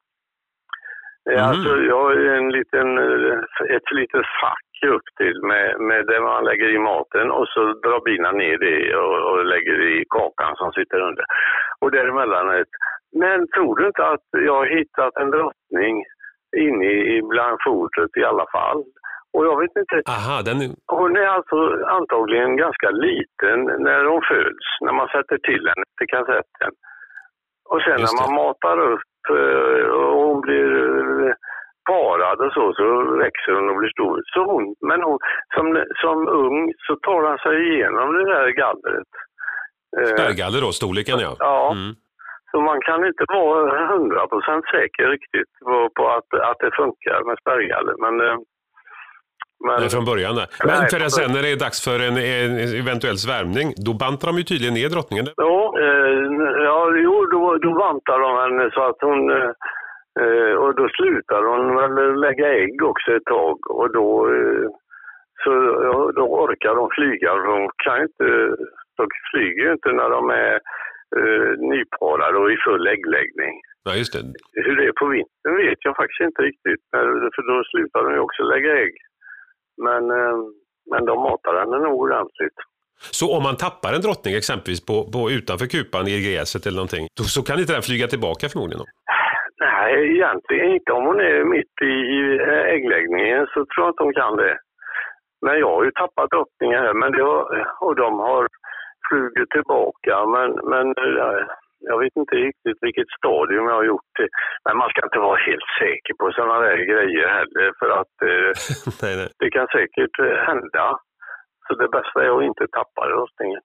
Mm. 1.30 1.44
Alltså, 1.44 1.78
jag 1.78 2.00
har 2.04 2.16
en 2.16 2.52
liten, 2.52 2.98
eh, 2.98 3.40
ett 3.76 3.92
litet 3.92 4.26
fack 4.42 4.70
upp 4.96 5.08
till 5.18 5.42
med, 5.42 5.80
med 5.80 6.06
där 6.06 6.22
man 6.22 6.44
lägger 6.44 6.70
i 6.70 6.80
maten 6.80 7.32
och 7.32 7.48
så 7.48 7.62
drar 7.84 8.02
bina 8.06 8.32
ner 8.32 8.58
det 8.58 8.96
och, 8.96 9.18
och 9.30 9.46
lägger 9.46 9.82
i 9.82 10.06
kakan 10.10 10.56
som 10.56 10.72
sitter 10.72 11.00
under. 11.00 11.26
Och 11.82 11.92
däremellan 11.92 12.56
ett. 12.62 12.74
Men 13.12 13.48
tror 13.48 13.76
du 13.76 13.88
inte 13.88 14.06
att 14.06 14.28
jag 14.32 14.56
har 14.56 14.66
hittat 14.78 15.18
en 15.18 15.32
drottning 15.32 16.04
inne 16.58 16.92
i 17.16 17.22
bland 17.22 17.58
fodret 17.66 18.18
i 18.18 18.24
alla 18.24 18.46
fall? 18.52 18.84
Och 19.34 19.46
jag 19.46 19.56
vet 19.62 19.76
inte. 19.82 19.96
Aha, 20.16 20.38
den... 20.48 20.58
Hon 21.00 21.12
är 21.24 21.30
alltså 21.38 21.58
antagligen 21.98 22.58
ganska 22.58 22.90
liten 22.90 23.58
när 23.88 24.02
hon 24.12 24.22
föds, 24.32 24.68
när 24.86 24.94
man 25.00 25.08
sätter 25.08 25.38
till 25.38 25.64
henne 25.70 25.86
till 25.98 26.12
kassetten. 26.16 26.72
Och 27.72 27.82
sen 27.82 27.98
när 28.06 28.16
man 28.22 28.32
matar 28.44 28.78
upp 28.94 29.22
eh, 29.40 29.88
och 30.00 30.14
hon 30.26 30.42
blir 30.42 30.70
eh, 31.28 31.34
parad 31.90 32.38
och 32.46 32.54
så, 32.58 32.74
så 32.80 32.86
växer 33.26 33.52
hon 33.58 33.70
och 33.70 33.78
blir 33.80 33.92
stor. 33.98 34.16
Så 34.34 34.40
hon, 34.52 34.64
men 34.90 35.00
hon, 35.08 35.18
som, 35.56 35.66
som 36.02 36.18
ung 36.28 36.74
så 36.88 36.94
tar 37.08 37.22
han 37.30 37.38
sig 37.46 37.56
igenom 37.68 38.08
det 38.18 38.26
där 38.34 38.48
gallret. 38.64 39.12
Eh, 39.98 40.12
Spärrgaller 40.14 40.62
då, 40.66 40.72
storleken 40.80 41.20
ja. 41.26 41.32
Ja. 41.40 41.72
Mm. 41.72 41.92
Så 42.52 42.58
man 42.70 42.80
kan 42.88 43.06
inte 43.10 43.26
vara 43.28 43.88
hundra 43.94 44.28
procent 44.28 44.66
säker 44.76 45.06
riktigt 45.16 45.52
på, 45.66 45.90
på, 45.98 46.04
att, 46.18 46.30
att 46.50 46.60
det 46.60 46.72
funkar 46.82 47.20
med 47.28 47.38
spärrgaller. 47.42 47.96
Men 48.06 48.16
men, 49.66 49.80
Nej, 49.80 49.90
från 49.90 50.06
början. 50.12 50.36
Där. 50.36 50.48
Men 50.68 50.76
nej, 50.80 50.90
för 50.92 51.00
sen 51.18 51.32
när 51.34 51.42
det 51.46 51.52
är 51.56 51.60
dags 51.66 51.80
för 51.88 51.98
en, 52.08 52.16
en, 52.18 52.52
eventuell 52.84 53.20
svärmning, 53.26 53.68
då 53.88 53.92
bantar 54.04 54.26
de 54.30 54.34
ju 54.42 54.46
tydligen 54.52 54.76
ner 54.80 54.90
drottningen. 54.96 55.26
Ja, 55.36 55.60
eh, 55.86 56.16
ja 56.70 56.80
jo, 57.06 57.16
då, 57.36 57.42
då 57.66 57.72
bantar 57.86 58.18
de 58.26 58.32
henne 58.44 58.66
så 58.76 58.82
att 58.90 59.00
hon... 59.08 59.22
Eh, 59.38 59.52
eh, 60.22 60.54
och 60.64 60.72
då 60.80 60.86
slutar 60.98 61.42
hon 61.52 61.66
väl 61.80 62.20
lägga 62.26 62.48
ägg 62.62 62.76
också 62.92 63.08
ett 63.18 63.30
tag 63.36 63.58
och 63.80 63.90
då, 64.00 64.10
eh, 64.36 64.66
så, 65.44 65.52
då 66.18 66.24
orkar 66.44 66.76
de 66.76 66.86
flyga. 66.98 67.30
De 67.36 67.70
kan 67.84 67.98
inte, 68.08 68.26
de 68.98 69.04
flyger 69.32 69.62
ju 69.66 69.72
inte 69.72 69.92
när 69.92 70.10
de 70.10 70.30
är 70.30 70.56
eh, 71.20 71.52
nyparade 71.72 72.38
och 72.38 72.52
i 72.52 72.58
full 72.66 72.88
äggläggning. 72.88 73.56
Ja, 73.84 73.92
just 73.96 74.14
det. 74.14 74.24
Hur 74.66 74.76
det 74.76 74.86
är 74.92 74.92
på 75.02 75.08
vintern 75.08 75.56
vet 75.58 75.80
jag 75.88 75.96
faktiskt 75.96 76.28
inte 76.30 76.42
riktigt, 76.42 76.82
för 77.36 77.42
då 77.52 77.64
slutar 77.72 78.04
de 78.04 78.14
ju 78.14 78.20
också 78.20 78.44
lägga 78.44 78.72
ägg. 78.84 78.96
Men, 79.86 80.02
eh, 80.20 80.38
men 80.92 81.06
de 81.06 81.16
matar 81.28 81.54
henne 81.60 81.78
nog 81.86 82.02
ordentligt. 82.06 82.58
Så 83.20 83.26
om 83.38 83.44
man 83.44 83.58
tappar 83.58 83.94
en 83.94 84.02
drottning 84.02 84.34
exempelvis 84.42 84.86
på, 84.90 84.96
på 85.14 85.32
utanför 85.38 85.68
kupan 85.76 86.08
i 86.08 86.16
gräset 86.28 86.66
eller 86.66 86.80
någonting, 86.82 87.08
då, 87.18 87.24
så 87.24 87.40
kan 87.44 87.60
inte 87.60 87.74
den 87.74 87.88
flyga 87.90 88.08
tillbaka 88.08 88.50
förmodligen? 88.50 88.82
Då? 88.84 88.88
Nej, 89.66 89.94
egentligen 90.16 90.68
inte. 90.76 90.92
Om 90.92 91.06
hon 91.06 91.20
är 91.20 91.44
mitt 91.56 91.76
i, 91.82 91.94
i 92.18 92.22
äggläggningen 92.76 93.42
så 93.54 93.60
tror 93.70 93.82
jag 93.86 93.90
inte 93.92 94.04
hon 94.04 94.14
kan 94.14 94.36
det. 94.38 94.58
Men 95.46 95.60
jag 95.60 95.70
har 95.76 95.84
ju 95.84 95.92
tappat 95.92 96.30
drottningar 96.30 96.82
här 96.84 96.94
men 96.94 97.12
det 97.12 97.24
har, 97.24 97.44
och 97.86 97.96
de 97.96 98.20
har 98.20 98.48
flugit 99.10 99.50
tillbaka. 99.50 100.26
Men, 100.36 100.50
men 100.72 100.86
eh, 100.88 101.44
jag 101.80 101.98
vet 102.00 102.16
inte 102.16 102.36
riktigt 102.36 102.78
vilket 102.82 103.10
stadium 103.18 103.66
jag 103.66 103.78
har 103.82 103.84
gjort 103.94 104.12
det. 104.20 104.30
Men 104.66 104.78
man 104.78 104.90
ska 104.90 105.00
inte 105.04 105.20
vara 105.20 105.40
helt 105.50 105.70
säker 105.82 106.14
på 106.20 106.32
sådana 106.32 106.60
där 106.60 106.78
grejer 106.94 107.28
heller 107.38 107.68
för 107.80 107.90
att 108.00 108.16
eh, 108.32 108.52
nej, 109.04 109.14
nej. 109.20 109.30
det 109.42 109.50
kan 109.56 109.68
säkert 109.68 110.16
eh, 110.20 110.38
hända. 110.50 110.86
Så 111.68 111.72
det 111.82 111.90
bästa 111.98 112.18
är 112.26 112.38
att 112.38 112.48
inte 112.50 112.66
tappa 112.78 113.04
rostningen. 113.10 113.62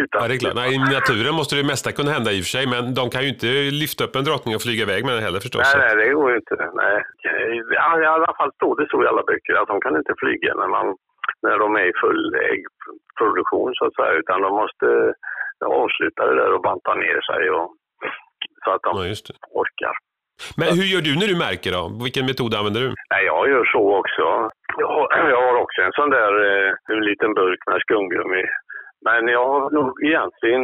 Utan 0.00 0.18
ja, 0.22 0.28
det 0.28 0.34
är 0.34 0.42
klart. 0.44 0.60
Nej, 0.62 0.74
I 0.74 0.78
naturen 0.98 1.34
måste 1.40 1.54
det 1.60 1.66
mesta 1.72 1.88
kunna 1.98 2.10
hända 2.16 2.30
i 2.32 2.38
och 2.40 2.46
för 2.46 2.54
sig, 2.56 2.64
men 2.74 2.82
de 2.98 3.04
kan 3.14 3.22
ju 3.24 3.30
inte 3.34 3.50
lyfta 3.82 4.00
upp 4.04 4.16
en 4.16 4.28
drottning 4.28 4.54
och 4.56 4.64
flyga 4.66 4.82
iväg 4.86 5.00
med 5.04 5.14
den 5.14 5.24
heller 5.26 5.42
förstås. 5.46 5.62
Nej, 5.66 5.78
nej 5.82 5.94
det 6.00 6.08
går 6.18 6.28
ju 6.32 6.36
inte. 6.42 6.56
Nej. 6.82 6.96
I 8.04 8.06
alla 8.16 8.32
fall 8.38 8.52
står 8.58 8.74
det 8.78 8.86
så 8.90 8.96
i 9.04 9.08
alla 9.10 9.24
böcker 9.30 9.54
att 9.54 9.70
de 9.72 9.78
kan 9.84 9.96
inte 10.00 10.14
flyga 10.22 10.50
när, 10.60 10.70
man, 10.76 10.86
när 11.46 11.56
de 11.62 11.68
är 11.82 11.86
i 11.92 11.94
full 12.02 12.24
äggproduktion 12.52 13.70
så 13.74 13.82
att 13.86 13.96
säga, 13.98 14.12
utan 14.20 14.42
de 14.46 14.52
måste 14.62 14.88
avsluta 15.64 16.26
det 16.26 16.36
där 16.40 16.52
och 16.54 16.62
banta 16.62 16.94
ner 16.94 17.20
sig 17.30 17.50
och, 17.50 17.68
så 18.64 18.70
att 18.74 18.82
de 18.82 18.92
ja, 18.96 19.14
orkar. 19.60 19.94
Men 20.60 20.68
hur 20.78 20.86
gör 20.92 21.02
du 21.08 21.12
när 21.20 21.28
du 21.32 21.36
märker 21.46 21.70
då? 21.78 21.82
Vilken 22.06 22.26
metod 22.30 22.54
använder 22.54 22.80
du? 22.86 22.88
Nej, 23.12 23.24
jag 23.32 23.42
gör 23.52 23.64
så 23.74 23.82
också. 24.00 24.24
Jag 24.82 24.90
har, 24.96 25.06
jag 25.34 25.42
har 25.46 25.56
också 25.64 25.78
en 25.82 25.96
sån 26.00 26.10
där 26.18 26.32
eh, 26.48 26.70
en 26.92 27.04
liten 27.10 27.34
burk 27.34 27.60
med 27.70 27.80
skumgummi 27.84 28.44
men 29.06 29.28
jag 29.36 29.46
har 29.52 29.70
nog 29.78 29.90
egentligen 30.08 30.62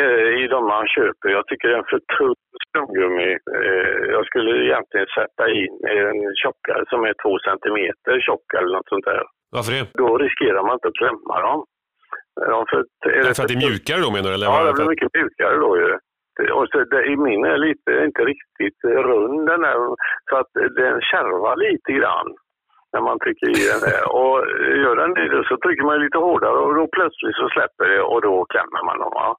eh, 0.00 0.28
i 0.42 0.44
de 0.54 0.60
man 0.74 0.86
köper, 0.96 1.28
jag 1.38 1.46
tycker 1.46 1.68
det 1.68 1.74
är 1.74 1.82
en 1.84 1.92
för 1.94 2.02
tunn 2.16 2.40
skumgummi. 2.66 3.30
Eh, 3.56 4.00
jag 4.16 4.24
skulle 4.26 4.50
egentligen 4.66 5.08
sätta 5.18 5.44
in 5.60 5.74
en 5.98 6.18
tjockare 6.42 6.84
som 6.90 7.00
är 7.10 7.14
två 7.22 7.32
centimeter 7.48 8.14
tjock 8.26 8.46
eller 8.58 8.72
något 8.76 8.92
sånt 8.92 9.08
där. 9.10 9.22
Varför 9.56 9.72
det? 9.76 9.86
Då 10.02 10.08
riskerar 10.26 10.62
man 10.66 10.76
inte 10.76 10.88
att 10.88 11.00
klämma 11.00 11.36
dem. 11.46 11.60
Ja, 12.48 12.64
för, 12.70 12.78
är 13.18 13.24
det 13.24 13.34
för 13.36 13.42
att 13.42 13.48
det 13.48 13.58
är 13.60 13.66
mjukare 13.66 14.00
då 14.00 14.10
menar 14.10 14.28
du? 14.28 14.34
Eller 14.34 14.46
ja, 14.46 14.64
det 14.64 14.72
blir 14.72 14.92
mycket 14.94 15.14
mjukare 15.14 15.56
då 15.56 15.70
ju. 15.82 15.90
Och 16.58 16.66
så 16.70 16.84
det, 16.92 17.02
i 17.12 17.16
min 17.16 17.44
är 17.44 17.58
lite, 17.58 17.90
inte 18.08 18.22
riktigt 18.32 18.80
rund 18.84 19.46
den 19.52 19.64
här, 19.64 19.78
så 20.30 20.34
att 20.40 20.52
den 20.80 21.00
kärvar 21.10 21.56
lite 21.56 21.92
grann 21.92 22.28
när 22.92 23.02
man 23.08 23.18
trycker 23.18 23.48
i 23.58 23.62
den 23.72 23.80
där. 23.86 24.02
Och 24.20 24.36
gör 24.82 24.96
den 24.96 25.14
det 25.14 25.44
så 25.48 25.56
trycker 25.56 25.84
man 25.84 26.04
lite 26.04 26.18
hårdare 26.18 26.58
och 26.66 26.74
då 26.74 26.86
plötsligt 26.96 27.36
så 27.36 27.48
släpper 27.48 27.84
det 27.92 28.02
och 28.02 28.20
då 28.22 28.44
klämmer 28.52 28.82
man 28.88 28.98
dem. 28.98 29.12
Ja. 29.14 29.36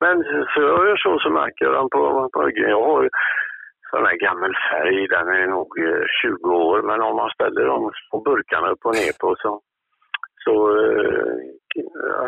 Men 0.00 0.14
så 0.52 0.60
jag 0.60 0.86
gör 0.88 0.96
så 0.96 1.18
så 1.18 1.30
märker 1.30 1.66
den 1.78 1.88
på, 1.94 2.30
på 2.32 2.42
ryggen. 2.42 2.70
Jag 2.70 2.82
har 2.82 3.08
sån 3.90 4.06
här 4.06 4.16
gammal 4.26 4.54
färg, 4.70 5.08
den 5.08 5.28
är 5.28 5.46
nog 5.46 5.68
20 6.22 6.48
eh, 6.48 6.60
år, 6.66 6.82
men 6.82 7.00
om 7.00 7.16
man 7.16 7.30
ställer 7.30 7.64
de 7.66 7.90
små 8.08 8.20
burkarna 8.20 8.70
upp 8.70 8.84
och 8.84 8.94
ner 8.94 9.14
på 9.20 9.28
så, 9.42 9.60
så 10.44 10.54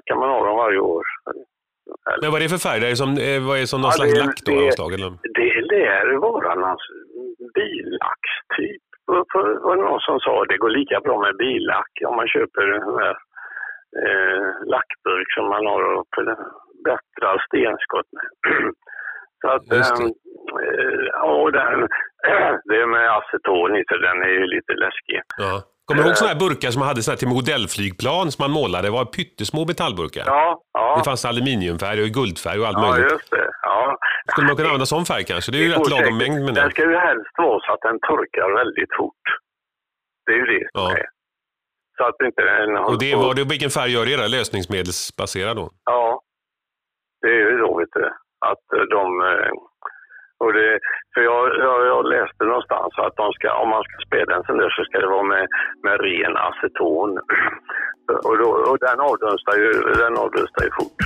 kan 0.07 0.19
man 0.19 0.28
ha 0.28 0.47
dem 0.47 0.57
varje 0.57 0.78
år. 0.78 1.05
Men 2.21 2.31
vad 2.31 2.40
är 2.40 2.45
det 2.45 2.57
för 2.57 2.69
färg? 2.69 2.81
Det 2.81 2.90
är 2.90 2.95
som, 2.95 3.11
eh, 3.26 3.38
vad 3.47 3.57
är 3.57 3.61
det 3.61 3.73
som 3.73 3.81
någon 3.81 3.95
ja, 3.95 3.99
slags 3.99 4.19
lack 4.19 4.38
då? 4.47 4.52
Det, 4.52 4.73
slag, 4.73 4.93
eller? 4.95 5.11
det 5.38 5.55
lär 5.73 6.07
vara 6.28 6.55
någon 6.55 6.78
billax 7.55 8.23
typ 8.57 8.83
var 9.09 9.76
det 9.76 9.83
någon 9.83 10.00
som 10.00 10.21
sa 10.21 10.43
att 10.43 10.49
det 10.49 10.62
går 10.64 10.71
lika 10.71 11.00
bra 11.00 11.21
med 11.21 11.37
billack 11.37 11.93
om 12.07 12.17
man 12.17 12.28
köper 12.28 12.62
en 12.76 12.99
här, 13.02 13.17
eh, 14.02 14.47
lackburk 14.75 15.28
som 15.37 15.45
man 15.49 15.67
har 15.67 15.83
och 15.95 16.07
bättrar 16.85 17.37
stenskott 17.47 18.09
med. 18.17 18.28
Så 19.40 19.49
att, 19.57 19.73
ehm, 19.73 20.07
eh, 20.64 21.31
och 21.31 21.52
den, 21.52 21.88
det 22.71 22.87
med 22.87 23.17
aceton 23.17 23.76
i, 23.76 23.85
så 23.88 23.97
den 23.97 24.23
är 24.23 24.28
ju 24.38 24.47
lite 24.47 24.73
läskig. 24.73 25.21
Ja. 25.38 25.62
Kommer 25.88 26.02
du 26.02 26.09
ihåg 26.09 26.16
sådana 26.16 26.33
här 26.33 26.40
burkar 26.40 26.71
som 26.71 26.80
man 26.80 26.88
hade 26.88 27.02
såna 27.02 27.16
till 27.16 27.28
modellflygplan 27.28 28.33
som 28.33 28.42
man 28.45 28.50
målade? 28.50 28.88
Det 28.88 28.92
var 28.99 29.04
pyttesmå 29.04 29.64
metallburkar. 29.64 30.25
Ja, 30.26 30.62
ja. 30.73 30.97
Det 30.99 31.04
fanns 31.04 31.25
aluminiumfärg 31.25 32.02
och 32.02 32.09
guldfärg 32.09 32.59
och 32.61 32.66
allt 32.68 32.78
ja, 32.80 32.90
möjligt. 32.90 33.12
Just 33.12 33.30
det. 33.30 33.50
Ja. 33.62 33.99
Skulle 34.30 34.47
man 34.47 34.57
kunna 34.57 34.68
använda 34.68 34.87
sån 34.87 35.04
färg 35.04 35.25
kanske? 35.25 35.52
Det 35.52 35.59
är 35.59 35.62
ju 35.62 35.73
rätt 35.73 35.90
lagom 35.90 36.18
mängd 36.18 36.45
med 36.45 36.54
den. 36.54 36.64
Den 36.64 36.71
ska 36.71 36.83
ju 36.83 36.97
helst 36.97 37.35
vara 37.37 37.61
så 37.61 37.73
att 37.73 37.80
den 37.88 37.99
torkar 38.09 38.49
väldigt 38.61 38.92
fort. 38.99 39.25
Det 40.26 40.33
är 40.33 40.37
ju 40.37 40.47
det 40.54 40.68
ja. 40.73 40.92
är. 40.92 41.07
Så 41.97 42.04
att 42.09 42.18
inte 42.28 42.42
den 42.42 42.76
Och 42.76 42.99
det, 42.99 43.14
var 43.14 43.35
det, 43.35 43.45
vilken 43.45 43.71
färg 43.71 43.90
gör 43.92 44.09
era 44.09 44.26
lösningsmedelsbaserad 44.26 45.57
då? 45.57 45.71
Ja, 45.85 46.23
det 47.21 47.28
är 47.28 47.50
ju 47.50 47.59
då 47.59 47.78
vet 47.78 47.92
du. 47.92 48.04
Att 48.50 48.66
de 48.90 49.04
eh, 49.30 49.50
och 50.42 50.52
det, 50.52 50.78
för 51.14 51.21
jag, 51.21 51.42
jag, 51.66 51.87
jag, 51.87 52.09
läste 52.14 52.45
någonstans 52.45 52.92
att 52.97 53.35
ska, 53.35 53.49
om 53.62 53.68
man 53.68 53.83
ska 53.85 53.97
späda 54.07 54.37
en 54.37 54.45
sån 54.45 54.59
där 54.59 54.71
så 54.71 54.85
ska 54.85 55.00
det 55.00 55.07
vara 55.16 55.23
med, 55.35 55.47
med 55.83 56.00
ren 56.00 56.37
aceton. 56.37 57.11
Och, 58.28 58.38
då, 58.38 58.49
och 58.71 58.78
den 58.78 59.00
avdunstar 59.00 59.57
ju, 59.62 59.71
den 60.04 60.16
avdunstar 60.16 60.64
ju 60.64 60.71
fort. 60.80 60.99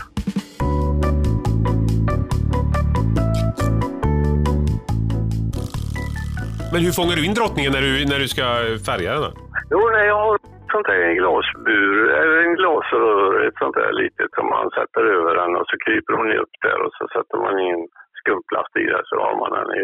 Men 6.72 6.80
hur 6.84 6.92
fångar 6.98 7.16
du 7.16 7.24
in 7.26 7.34
drottningen 7.34 7.72
när 7.72 7.82
du, 7.86 7.92
när 8.12 8.18
du 8.24 8.28
ska 8.34 8.44
färga 8.88 9.12
den? 9.24 9.34
Jo, 9.72 9.80
nej, 9.92 10.06
jag 10.12 10.18
har 10.24 10.38
sånt 10.72 10.86
där 10.86 11.00
en 11.08 11.16
glasbur, 11.20 11.96
eller 12.20 12.36
en 12.46 12.54
glasrör, 12.60 13.46
ett 13.46 13.58
sånt 13.62 13.76
där 13.80 13.92
litet 14.02 14.30
som 14.36 14.46
man 14.56 14.66
sätter 14.76 15.02
över 15.16 15.32
den 15.40 15.52
och 15.58 15.66
så 15.70 15.76
kryper 15.84 16.12
hon 16.20 16.30
upp 16.42 16.54
där 16.66 16.78
och 16.84 16.92
så 16.98 17.04
sätter 17.14 17.38
man 17.46 17.56
in 17.70 17.80
skumplast 18.22 18.76
i 18.76 18.86
det 18.92 19.02
så 19.04 19.16
har 19.24 19.34
man 19.40 19.52
den 19.58 19.70
i 19.80 19.82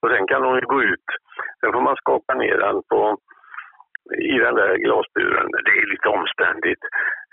Och 0.00 0.10
sen 0.10 0.26
kan 0.26 0.42
hon 0.44 0.60
gå 0.74 0.82
ut. 0.82 1.08
Sen 1.60 1.72
får 1.72 1.80
man 1.88 1.96
skaka 1.96 2.34
ner 2.34 2.58
den 2.66 2.78
på, 2.90 3.00
i 4.32 4.36
den 4.44 4.54
där 4.54 4.76
glasburen. 4.84 5.48
Det 5.66 5.74
är 5.80 5.92
lite 5.94 6.08
omständigt. 6.08 6.82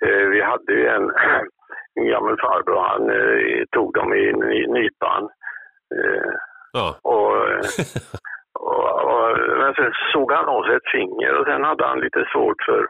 Eh, 0.05 0.25
vi 0.33 0.41
hade 0.41 0.73
ju 0.73 0.87
en, 0.87 1.11
en 1.95 2.07
gammal 2.07 2.37
farbror, 2.39 2.81
han 2.91 3.03
eh, 3.09 3.63
tog 3.71 3.93
dem 3.93 4.13
i, 4.13 4.25
nypan. 4.67 5.23
Eh, 5.95 6.31
ja. 6.73 6.95
och, 7.01 7.33
och, 8.69 8.89
och, 9.09 9.37
men 9.59 9.73
sen 9.73 9.91
såg 10.13 10.31
han 10.31 10.45
av 10.45 10.63
sig 10.63 10.75
ett 10.75 10.91
finger 10.91 11.33
och 11.39 11.45
sen 11.45 11.63
hade 11.63 11.85
han 11.85 11.99
lite 11.99 12.25
svårt 12.33 12.61
för 12.65 12.87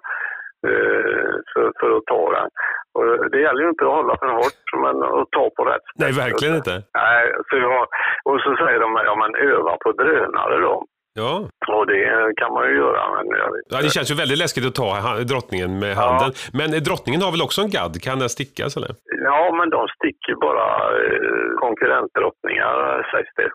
för, 1.53 1.65
för 1.79 1.89
att 1.97 2.05
ta 2.05 2.23
den. 2.37 2.49
Och 2.97 3.29
det 3.31 3.41
gäller 3.45 3.61
ju 3.63 3.69
inte 3.69 3.85
att 3.85 3.97
hålla 3.99 4.17
för 4.17 4.31
hårt, 4.39 4.67
men 4.83 4.95
att 5.03 5.31
ta 5.31 5.49
på 5.57 5.63
rätt 5.65 5.85
sätt. 5.87 5.99
Nej, 6.03 6.11
verkligen 6.25 6.55
inte. 6.55 6.75
Nej, 7.03 7.23
så 7.49 7.55
jag, 7.57 7.87
och 8.29 8.39
så 8.45 8.55
säger 8.61 8.79
de 8.79 8.95
att 8.95 9.17
man 9.17 9.35
övar 9.35 9.77
på 9.83 9.91
drönare 9.91 10.57
då. 10.67 10.75
Ja. 11.21 11.33
Och 11.75 11.85
det 11.87 12.33
kan 12.41 12.53
man 12.53 12.63
ju 12.69 12.75
göra. 12.83 13.01
Men 13.15 13.25
jag 13.41 13.49
vet 13.53 13.65
ja, 13.73 13.77
det 13.85 13.89
känns 13.95 14.11
ju 14.11 14.15
väldigt 14.15 14.41
läskigt 14.43 14.65
att 14.69 14.75
ta 14.83 14.89
drottningen 15.33 15.71
med 15.83 15.93
handen. 15.95 16.31
Ja. 16.33 16.49
Men 16.59 16.67
drottningen 16.87 17.21
har 17.21 17.31
väl 17.35 17.45
också 17.47 17.59
en 17.61 17.73
gadd? 17.77 17.93
Kan 18.05 18.19
den 18.19 18.29
stickas 18.37 18.77
eller? 18.77 18.91
Ja, 19.29 19.41
men 19.57 19.67
de 19.75 19.81
sticker 19.97 20.35
bara 20.47 20.67
eh, 21.01 21.49
konkurrentdrottningar 21.65 22.75
sägs 23.11 23.33
det. 23.39 23.51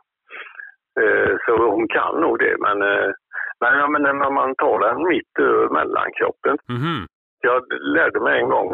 Eh, 1.02 1.32
så 1.44 1.52
hon 1.74 1.88
kan 1.96 2.20
nog 2.24 2.34
det, 2.38 2.54
men 2.66 2.76
eh, 2.82 3.10
men, 3.62 3.78
ja, 3.78 3.86
men 3.88 4.02
när 4.02 4.30
man 4.40 4.54
tar 4.54 4.78
den 4.86 4.98
mitt 5.12 5.34
över 5.38 5.68
mellankroppen. 5.68 6.56
Mm. 6.68 7.06
Jag 7.48 7.60
lärde 7.96 8.20
mig 8.20 8.40
en 8.40 8.48
gång, 8.48 8.68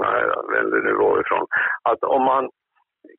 inte 0.64 0.80
nu 0.86 0.92
varifrån, 0.92 1.46
att 1.90 2.02
om 2.04 2.22
man 2.22 2.50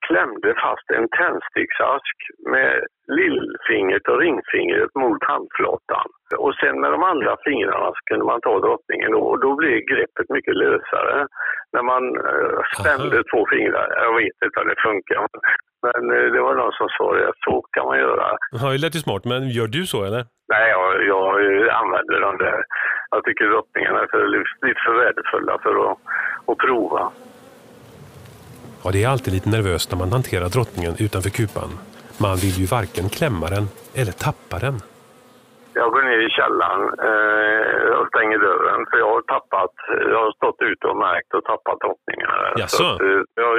klämde 0.07 0.49
fast 0.63 0.87
en 0.97 1.07
tändsticksask 1.19 2.15
med 2.53 2.73
lillfingret 3.19 4.07
och 4.07 4.19
ringfingret 4.19 4.95
mot 4.95 5.23
handflatan. 5.23 6.07
Och 6.37 6.53
sen 6.55 6.81
med 6.81 6.91
de 6.91 7.03
andra 7.03 7.37
fingrarna 7.45 7.89
så 7.95 8.01
kunde 8.09 8.25
man 8.25 8.41
ta 8.41 8.59
drottningen 8.59 9.13
och 9.13 9.39
då 9.39 9.55
blev 9.55 9.77
greppet 9.91 10.29
mycket 10.29 10.55
lösare. 10.55 11.27
När 11.73 11.83
man 11.91 12.03
äh, 12.31 12.59
spände 12.77 13.23
två 13.31 13.41
fingrar. 13.53 13.87
Jag 14.05 14.13
vet 14.21 14.37
inte 14.45 14.59
hur 14.59 14.69
det 14.69 14.81
funkar. 14.89 15.27
Men 15.85 16.01
äh, 16.17 16.31
det 16.33 16.41
var 16.41 16.55
någon 16.55 16.71
som 16.79 16.87
sa 16.97 17.13
det, 17.13 17.31
så 17.45 17.53
kan 17.71 17.85
man 17.85 17.97
göra. 17.99 18.25
Ja, 18.51 18.69
det 18.71 18.77
lät 18.77 18.95
ju 18.95 18.99
smart, 18.99 19.25
men 19.25 19.49
gör 19.49 19.67
du 19.67 19.85
så 19.85 20.03
eller? 20.03 20.25
Nej, 20.53 20.69
jag, 20.69 21.05
jag 21.13 21.25
använder 21.81 22.21
dem 22.21 22.37
där. 22.37 22.63
Jag 23.11 23.23
tycker 23.23 23.45
drottningarna 23.45 23.99
är 23.99 24.07
för, 24.07 24.27
lite 24.67 24.81
för 24.85 24.95
värdefulla 25.03 25.57
för 25.63 25.91
att, 25.91 25.97
att 26.45 26.57
prova. 26.57 27.11
Ja, 28.83 28.91
det 28.91 29.03
är 29.03 29.09
alltid 29.09 29.33
lite 29.33 29.49
nervöst 29.49 29.91
när 29.91 29.99
man 29.99 30.11
hanterar 30.11 30.49
drottningen 30.49 30.93
utanför 30.99 31.29
kupan. 31.29 31.69
Man 32.17 32.35
vill 32.35 32.55
ju 32.61 32.65
varken 32.65 33.09
klämma 33.09 33.47
den 33.47 33.65
eller 33.95 34.11
tappa 34.11 34.59
den. 34.59 34.75
Jag 35.81 35.89
går 35.93 36.03
ner 36.09 36.21
i 36.27 36.29
källaren 36.39 36.83
eh, 37.09 37.89
och 37.99 38.07
stänger 38.11 38.39
dörren 38.49 38.79
för 38.89 38.97
jag 39.03 39.11
har 39.15 39.23
tappat, 39.33 39.75
jag 40.13 40.19
har 40.25 40.31
stått 40.39 40.59
ute 40.71 40.83
och 40.91 40.97
märkt 41.07 41.31
och 41.37 41.43
tappat 41.51 41.77
drottningarna. 41.83 42.35
Jaså? 42.61 42.83
Så 42.83 42.85
att, 42.89 43.01
eh, 43.07 43.21
jag 43.43 43.53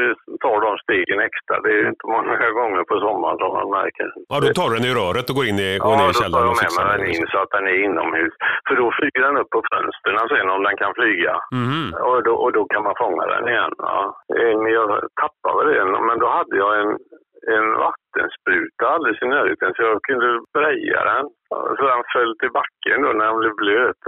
tar 0.44 0.58
de 0.66 0.72
stegen 0.84 1.20
extra. 1.28 1.54
Det 1.64 1.70
är 1.74 1.80
ju 1.82 1.88
inte 1.94 2.06
många 2.16 2.34
gånger 2.60 2.82
på 2.90 2.94
sommaren 3.06 3.38
som 3.42 3.50
man 3.58 3.68
märker. 3.78 4.08
Ja, 4.32 4.36
då 4.44 4.48
tar 4.58 4.68
du 4.68 4.74
den 4.78 4.88
i 4.90 4.94
röret 5.00 5.26
och 5.30 5.36
går 5.38 5.46
in 5.50 5.58
i, 5.68 5.70
går 5.84 5.92
ja, 5.92 5.98
ner 6.00 6.10
i 6.14 6.20
källaren 6.22 6.48
och 6.52 6.58
fixar 6.62 6.84
den. 6.84 6.90
Ja, 6.90 6.90
då 6.90 6.90
tar 6.90 6.90
jag 6.90 6.90
med 6.90 6.98
mig 6.98 7.06
den 7.06 7.14
in 7.16 7.26
så 7.32 7.38
att 7.42 7.52
den 7.56 7.64
är 7.72 7.76
inomhus. 7.86 8.34
För 8.66 8.74
då 8.80 8.86
flyger 8.98 9.20
den 9.26 9.36
upp 9.40 9.50
på 9.56 9.60
fönstren 9.72 10.26
sen 10.32 10.48
om 10.54 10.62
den 10.66 10.76
kan 10.82 10.92
flyga. 10.98 11.34
Mm. 11.60 11.86
Och, 12.08 12.18
då, 12.26 12.32
och 12.44 12.52
då 12.56 12.62
kan 12.72 12.82
man 12.86 12.94
fånga 13.02 13.24
den 13.34 13.44
igen. 13.52 13.74
Ja. 13.92 14.00
Jag 14.78 14.88
tappade 15.22 15.70
den, 15.78 15.90
men 16.06 16.16
då 16.22 16.26
hade 16.38 16.56
jag 16.64 16.72
en 16.80 16.92
en 17.56 17.66
vattenspruta 17.84 18.84
alldeles 18.94 19.22
i 19.22 19.26
närheten 19.26 19.72
så 19.74 19.82
jag 19.82 20.02
kunde 20.08 20.28
breja 20.58 21.00
den. 21.12 21.26
Så 21.76 21.82
den 21.92 22.02
föll 22.14 22.32
till 22.40 22.52
backen 22.60 23.02
då 23.02 23.08
när 23.12 23.26
den 23.30 23.38
blev 23.40 23.54
blöt. 23.62 24.00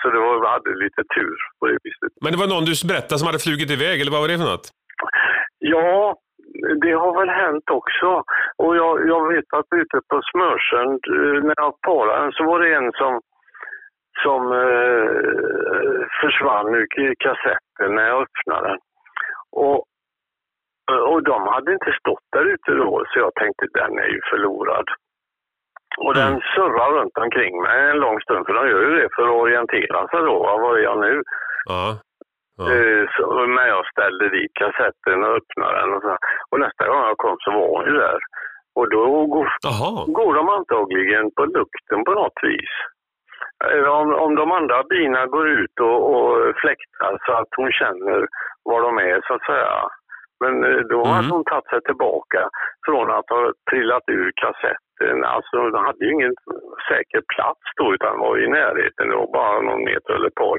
Så 0.00 0.06
det 0.12 0.20
var, 0.24 0.32
jag 0.44 0.52
hade 0.56 0.74
lite 0.84 1.02
tur 1.16 1.36
på 1.58 1.66
det 1.66 1.78
viset. 1.84 2.12
Men 2.22 2.32
det 2.32 2.38
var 2.42 2.50
någon 2.54 2.68
du 2.70 2.74
berättade 2.92 3.18
som 3.18 3.28
hade 3.30 3.44
flugit 3.46 3.70
iväg, 3.76 3.96
eller 4.00 4.12
vad 4.14 4.22
var 4.22 4.28
det 4.28 4.42
för 4.42 4.52
något? 4.54 4.66
Ja, 5.58 6.16
det 6.82 6.92
har 7.02 7.12
väl 7.20 7.32
hänt 7.44 7.68
också. 7.70 8.10
Och 8.62 8.76
jag, 8.76 9.08
jag 9.12 9.22
vet 9.32 9.48
att 9.58 9.70
ute 9.82 9.98
på 10.10 10.16
Smörsund, 10.30 11.00
eh, 11.16 11.38
när 11.46 11.54
jag 11.56 11.80
parade 11.80 12.22
den, 12.22 12.32
så 12.32 12.44
var 12.44 12.60
det 12.60 12.74
en 12.74 12.92
som, 12.92 13.20
som 14.24 14.42
eh, 14.62 15.08
försvann 16.20 16.74
ur 16.74 17.14
kassetten 17.24 17.94
när 17.94 18.06
jag 18.08 18.22
öppnade 18.22 18.68
den. 18.68 18.78
Och 19.52 19.84
och 20.92 21.22
de 21.22 21.46
hade 21.46 21.72
inte 21.72 21.92
stått 22.00 22.26
där 22.32 22.44
ute 22.54 22.70
då, 22.70 23.04
så 23.08 23.18
jag 23.18 23.34
tänkte 23.34 23.66
den 23.74 23.98
är 23.98 24.08
ju 24.08 24.20
förlorad. 24.30 24.86
Och 25.98 26.14
den 26.14 26.28
mm. 26.28 26.40
surrar 26.54 26.90
runt 26.92 27.18
omkring 27.18 27.62
mig 27.62 27.90
en 27.90 27.98
lång 27.98 28.20
stund, 28.20 28.46
för 28.46 28.54
de 28.54 28.68
gör 28.68 28.80
ju 28.80 28.94
det 29.00 29.08
för 29.16 29.22
att 29.22 29.40
orientera 29.42 30.08
sig 30.08 30.20
då. 30.20 30.38
Var 30.38 30.78
är 30.78 30.82
jag 30.82 31.00
nu? 31.00 31.22
Ja. 31.64 31.98
Ja. 32.58 32.64
Eh, 32.72 33.04
så, 33.16 33.46
men 33.46 33.66
jag 33.66 33.86
ställde 33.86 34.28
dit 34.28 34.52
kassetten 34.54 35.24
och 35.24 35.36
öppnade 35.36 35.80
den 35.80 35.94
och, 35.94 36.02
så, 36.02 36.16
och 36.50 36.60
nästa 36.60 36.88
gång 36.88 37.02
jag 37.10 37.18
kom 37.18 37.36
så 37.40 37.50
var 37.50 37.68
hon 37.68 37.84
ju 37.86 37.92
där. 37.92 38.18
Och 38.74 38.90
då 38.90 39.26
går, 39.26 39.46
går 40.12 40.34
de 40.34 40.48
antagligen 40.48 41.30
på 41.36 41.44
lukten 41.44 42.04
på 42.04 42.12
något 42.12 42.38
vis. 42.42 42.72
Eh, 43.64 43.88
om, 44.00 44.14
om 44.14 44.34
de 44.34 44.52
andra 44.52 44.82
bina 44.82 45.26
går 45.26 45.48
ut 45.48 45.80
och, 45.80 45.98
och 46.14 46.54
fläktar 46.56 47.18
så 47.26 47.32
att 47.32 47.52
hon 47.56 47.72
känner 47.72 48.26
var 48.64 48.80
de 48.82 48.98
är 48.98 49.20
så 49.26 49.34
att 49.34 49.46
säga. 49.46 49.88
Men 50.44 50.54
eh, 50.68 50.80
då 50.94 51.00
mm. 51.00 51.12
hade 51.14 51.30
hon 51.36 51.44
tagit 51.44 51.70
sig 51.72 51.82
tillbaka 51.88 52.40
från 52.86 53.06
att 53.16 53.28
ha 53.34 53.40
trillat 53.70 54.04
ur 54.18 54.28
kassetten. 54.42 55.16
Alltså 55.34 55.54
hon 55.62 55.74
hade 55.86 56.04
ju 56.04 56.10
ingen 56.12 56.34
säker 56.90 57.20
plats 57.34 57.64
då 57.78 57.94
utan 57.94 58.18
var 58.24 58.34
i 58.44 58.48
närheten. 58.48 59.08
Det 59.08 59.16
var 59.22 59.32
bara 59.40 59.60
någon 59.68 59.84
meter 59.90 60.10
eller 60.14 60.28
ett 60.28 60.42
par 60.44 60.58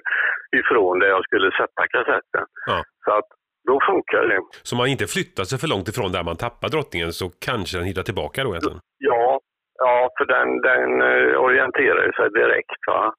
ifrån 0.60 1.00
där 1.00 1.08
jag 1.16 1.24
skulle 1.28 1.50
sätta 1.52 1.82
kassetten. 1.96 2.46
Ja. 2.72 2.80
Så 3.06 3.12
att 3.18 3.30
då 3.70 3.80
funkar 3.90 4.24
det. 4.32 4.40
Så 4.70 4.76
man 4.76 4.88
inte 4.88 5.08
flyttar 5.16 5.44
sig 5.44 5.58
för 5.60 5.68
långt 5.74 5.88
ifrån 5.92 6.12
där 6.12 6.24
man 6.30 6.38
tappar 6.46 6.70
drottningen 6.70 7.12
så 7.20 7.26
kanske 7.48 7.78
den 7.78 7.88
hittar 7.90 8.06
tillbaka 8.10 8.44
då 8.44 8.50
egentligen? 8.50 8.80
Ja, 8.98 9.40
ja 9.86 9.98
för 10.18 10.26
den, 10.36 10.48
den 10.70 10.90
eh, 11.10 11.44
orienterar 11.46 12.12
sig 12.18 12.28
direkt. 12.42 12.82
Va? 12.88 13.14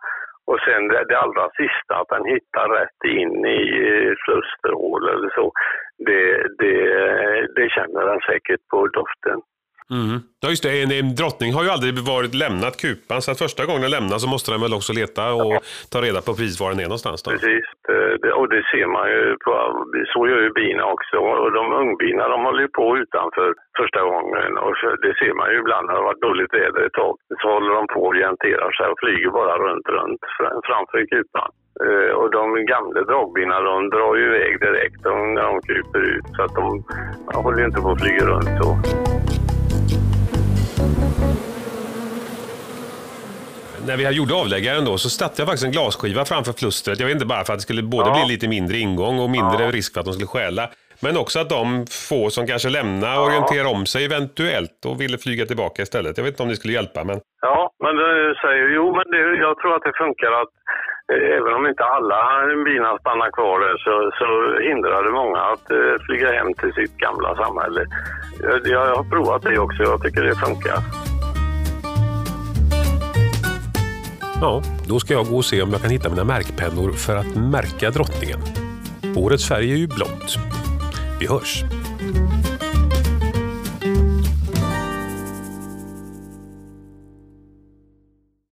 Och 0.46 0.60
sen 0.60 0.88
det, 0.88 1.04
det 1.08 1.18
allra 1.18 1.46
sista, 1.60 1.92
att 1.96 2.08
den 2.08 2.24
hittar 2.24 2.68
rätt 2.68 3.02
in 3.04 3.46
i 3.46 3.62
flusterhål 4.24 5.08
eller 5.08 5.30
så, 5.38 5.52
det, 6.06 6.22
det, 6.58 6.76
det 7.56 7.68
känner 7.70 8.06
den 8.06 8.20
säkert 8.20 8.60
på 8.70 8.86
doften. 8.86 9.40
Mm. 9.90 10.20
Ja, 10.42 10.48
just 10.48 10.62
det. 10.62 10.82
En, 10.82 10.90
en 10.90 11.14
drottning 11.20 11.50
har 11.56 11.62
ju 11.66 11.70
aldrig 11.70 11.92
varit 12.14 12.34
lämnat 12.34 12.74
kupan, 12.84 13.22
så 13.22 13.30
att 13.30 13.38
första 13.38 13.62
gången 13.66 13.82
den 13.86 13.90
lämnas 13.96 14.22
så 14.22 14.28
måste 14.34 14.48
den 14.52 14.60
väl 14.60 14.74
också 14.78 14.92
leta 15.00 15.24
och 15.42 15.52
ta 15.92 15.98
reda 16.06 16.20
på 16.26 16.30
precis 16.38 16.60
var 16.60 16.70
den 16.70 16.80
är 16.84 16.90
någonstans. 16.92 17.22
Då. 17.22 17.30
Precis, 17.30 17.66
det, 18.22 18.32
och 18.40 18.48
det 18.54 18.62
ser 18.72 18.86
man 18.96 19.06
ju 19.14 19.22
på, 19.44 19.52
så 20.12 20.20
gör 20.30 20.40
ju 20.46 20.50
bina 20.62 20.84
också. 20.94 21.16
Och 21.42 21.52
de 21.58 21.64
ungbina 21.82 22.22
de 22.34 22.38
håller 22.46 22.62
ju 22.66 22.70
på 22.80 22.86
utanför 23.02 23.48
första 23.80 24.00
gången 24.10 24.50
och 24.64 24.74
det 25.04 25.12
ser 25.20 25.34
man 25.40 25.48
ju 25.50 25.56
ibland 25.62 25.84
när 25.86 25.92
det 25.92 26.00
har 26.00 26.10
varit 26.10 26.26
dåligt 26.28 26.54
väder 26.58 26.82
ett 26.86 26.98
tag. 27.02 27.14
Så 27.40 27.46
håller 27.54 27.72
de 27.78 27.86
på 27.94 28.00
och 28.00 28.10
orienterar 28.12 28.70
sig 28.76 28.86
och 28.92 29.00
flyger 29.02 29.30
bara 29.40 29.54
runt, 29.66 29.86
runt 29.96 30.22
framför 30.68 30.98
kupan. 31.12 31.50
Uh, 31.84 32.12
och 32.20 32.30
de 32.30 32.64
gamla 32.72 33.00
dragbina 33.10 33.60
de 33.60 33.90
drar 33.90 34.14
ju 34.16 34.24
iväg 34.26 34.60
direkt 34.60 35.04
när 35.04 35.42
de 35.42 35.60
kryper 35.66 36.00
ut 36.12 36.26
så 36.36 36.42
att 36.42 36.54
de, 36.54 36.84
de 37.32 37.44
håller 37.44 37.58
ju 37.58 37.64
inte 37.64 37.80
på 37.80 37.90
att 37.90 38.02
flyga 38.02 38.24
runt 38.26 38.52
så. 38.60 38.70
När 43.86 43.96
vi 43.96 44.10
gjorde 44.10 44.34
avläggaren 44.34 44.84
då 44.84 44.98
så 44.98 45.10
satte 45.10 45.34
jag 45.40 45.46
faktiskt 45.48 45.64
en 45.64 45.72
glasskiva 45.72 46.24
framför 46.24 46.52
flustret. 46.52 47.00
Jag 47.00 47.06
vet 47.06 47.14
inte 47.14 47.26
bara 47.26 47.44
för 47.44 47.52
att 47.52 47.58
det 47.58 47.62
skulle 47.62 47.82
både 47.82 48.08
ja. 48.08 48.14
bli 48.16 48.34
lite 48.34 48.48
mindre 48.48 48.76
ingång 48.76 49.18
och 49.18 49.30
mindre 49.30 49.62
ja. 49.64 49.70
risk 49.70 49.92
för 49.92 50.00
att 50.00 50.06
de 50.06 50.12
skulle 50.12 50.26
stjäla. 50.26 50.68
Men 51.04 51.16
också 51.16 51.38
att 51.40 51.50
de 51.58 51.86
få 52.10 52.30
som 52.30 52.46
kanske 52.46 52.68
lämnar 52.68 53.14
ja. 53.14 53.24
orienterar 53.26 53.68
om 53.74 53.86
sig 53.86 54.04
eventuellt 54.04 54.78
och 54.86 55.00
ville 55.00 55.18
flyga 55.18 55.44
tillbaka 55.46 55.82
istället. 55.82 56.16
Jag 56.16 56.24
vet 56.24 56.32
inte 56.32 56.42
om 56.42 56.48
det 56.48 56.56
skulle 56.56 56.74
hjälpa. 56.74 57.04
Men... 57.04 57.20
Ja, 57.40 57.70
men 57.84 57.96
du 57.96 58.34
säger, 58.42 58.68
jo 58.76 58.84
men 58.96 59.06
det, 59.12 59.20
jag 59.46 59.58
tror 59.58 59.72
att 59.76 59.86
det 59.88 59.94
funkar 60.04 60.32
att 60.42 60.52
eh, 61.12 61.36
även 61.38 61.52
om 61.58 61.66
inte 61.66 61.84
alla 61.84 62.20
bilar 62.64 62.98
stannar 62.98 63.30
kvar 63.30 63.56
där 63.60 63.76
så, 63.84 63.94
så 64.18 64.26
hindrar 64.68 65.02
det 65.06 65.12
många 65.22 65.40
att 65.52 65.70
eh, 65.70 65.94
flyga 66.06 66.32
hem 66.32 66.54
till 66.54 66.72
sitt 66.72 66.96
gamla 66.96 67.36
samhälle. 67.42 67.82
Jag, 68.42 68.66
jag 68.74 68.96
har 68.96 69.04
provat 69.14 69.42
det 69.42 69.58
också, 69.58 69.82
jag 69.82 70.02
tycker 70.02 70.22
det 70.22 70.34
funkar. 70.46 71.05
Ja, 74.40 74.62
då 74.86 75.00
ska 75.00 75.14
jag 75.14 75.26
gå 75.26 75.36
och 75.36 75.44
se 75.44 75.62
om 75.62 75.72
jag 75.72 75.82
kan 75.82 75.90
hitta 75.90 76.08
mina 76.08 76.24
märkpennor 76.24 76.92
för 76.92 77.16
att 77.16 77.34
märka 77.34 77.90
drottningen. 77.90 78.40
Årets 79.16 79.48
färg 79.48 79.72
är 79.72 79.76
ju 79.76 79.86
blått. 79.86 80.38
Vi 81.20 81.26
hörs! 81.26 81.64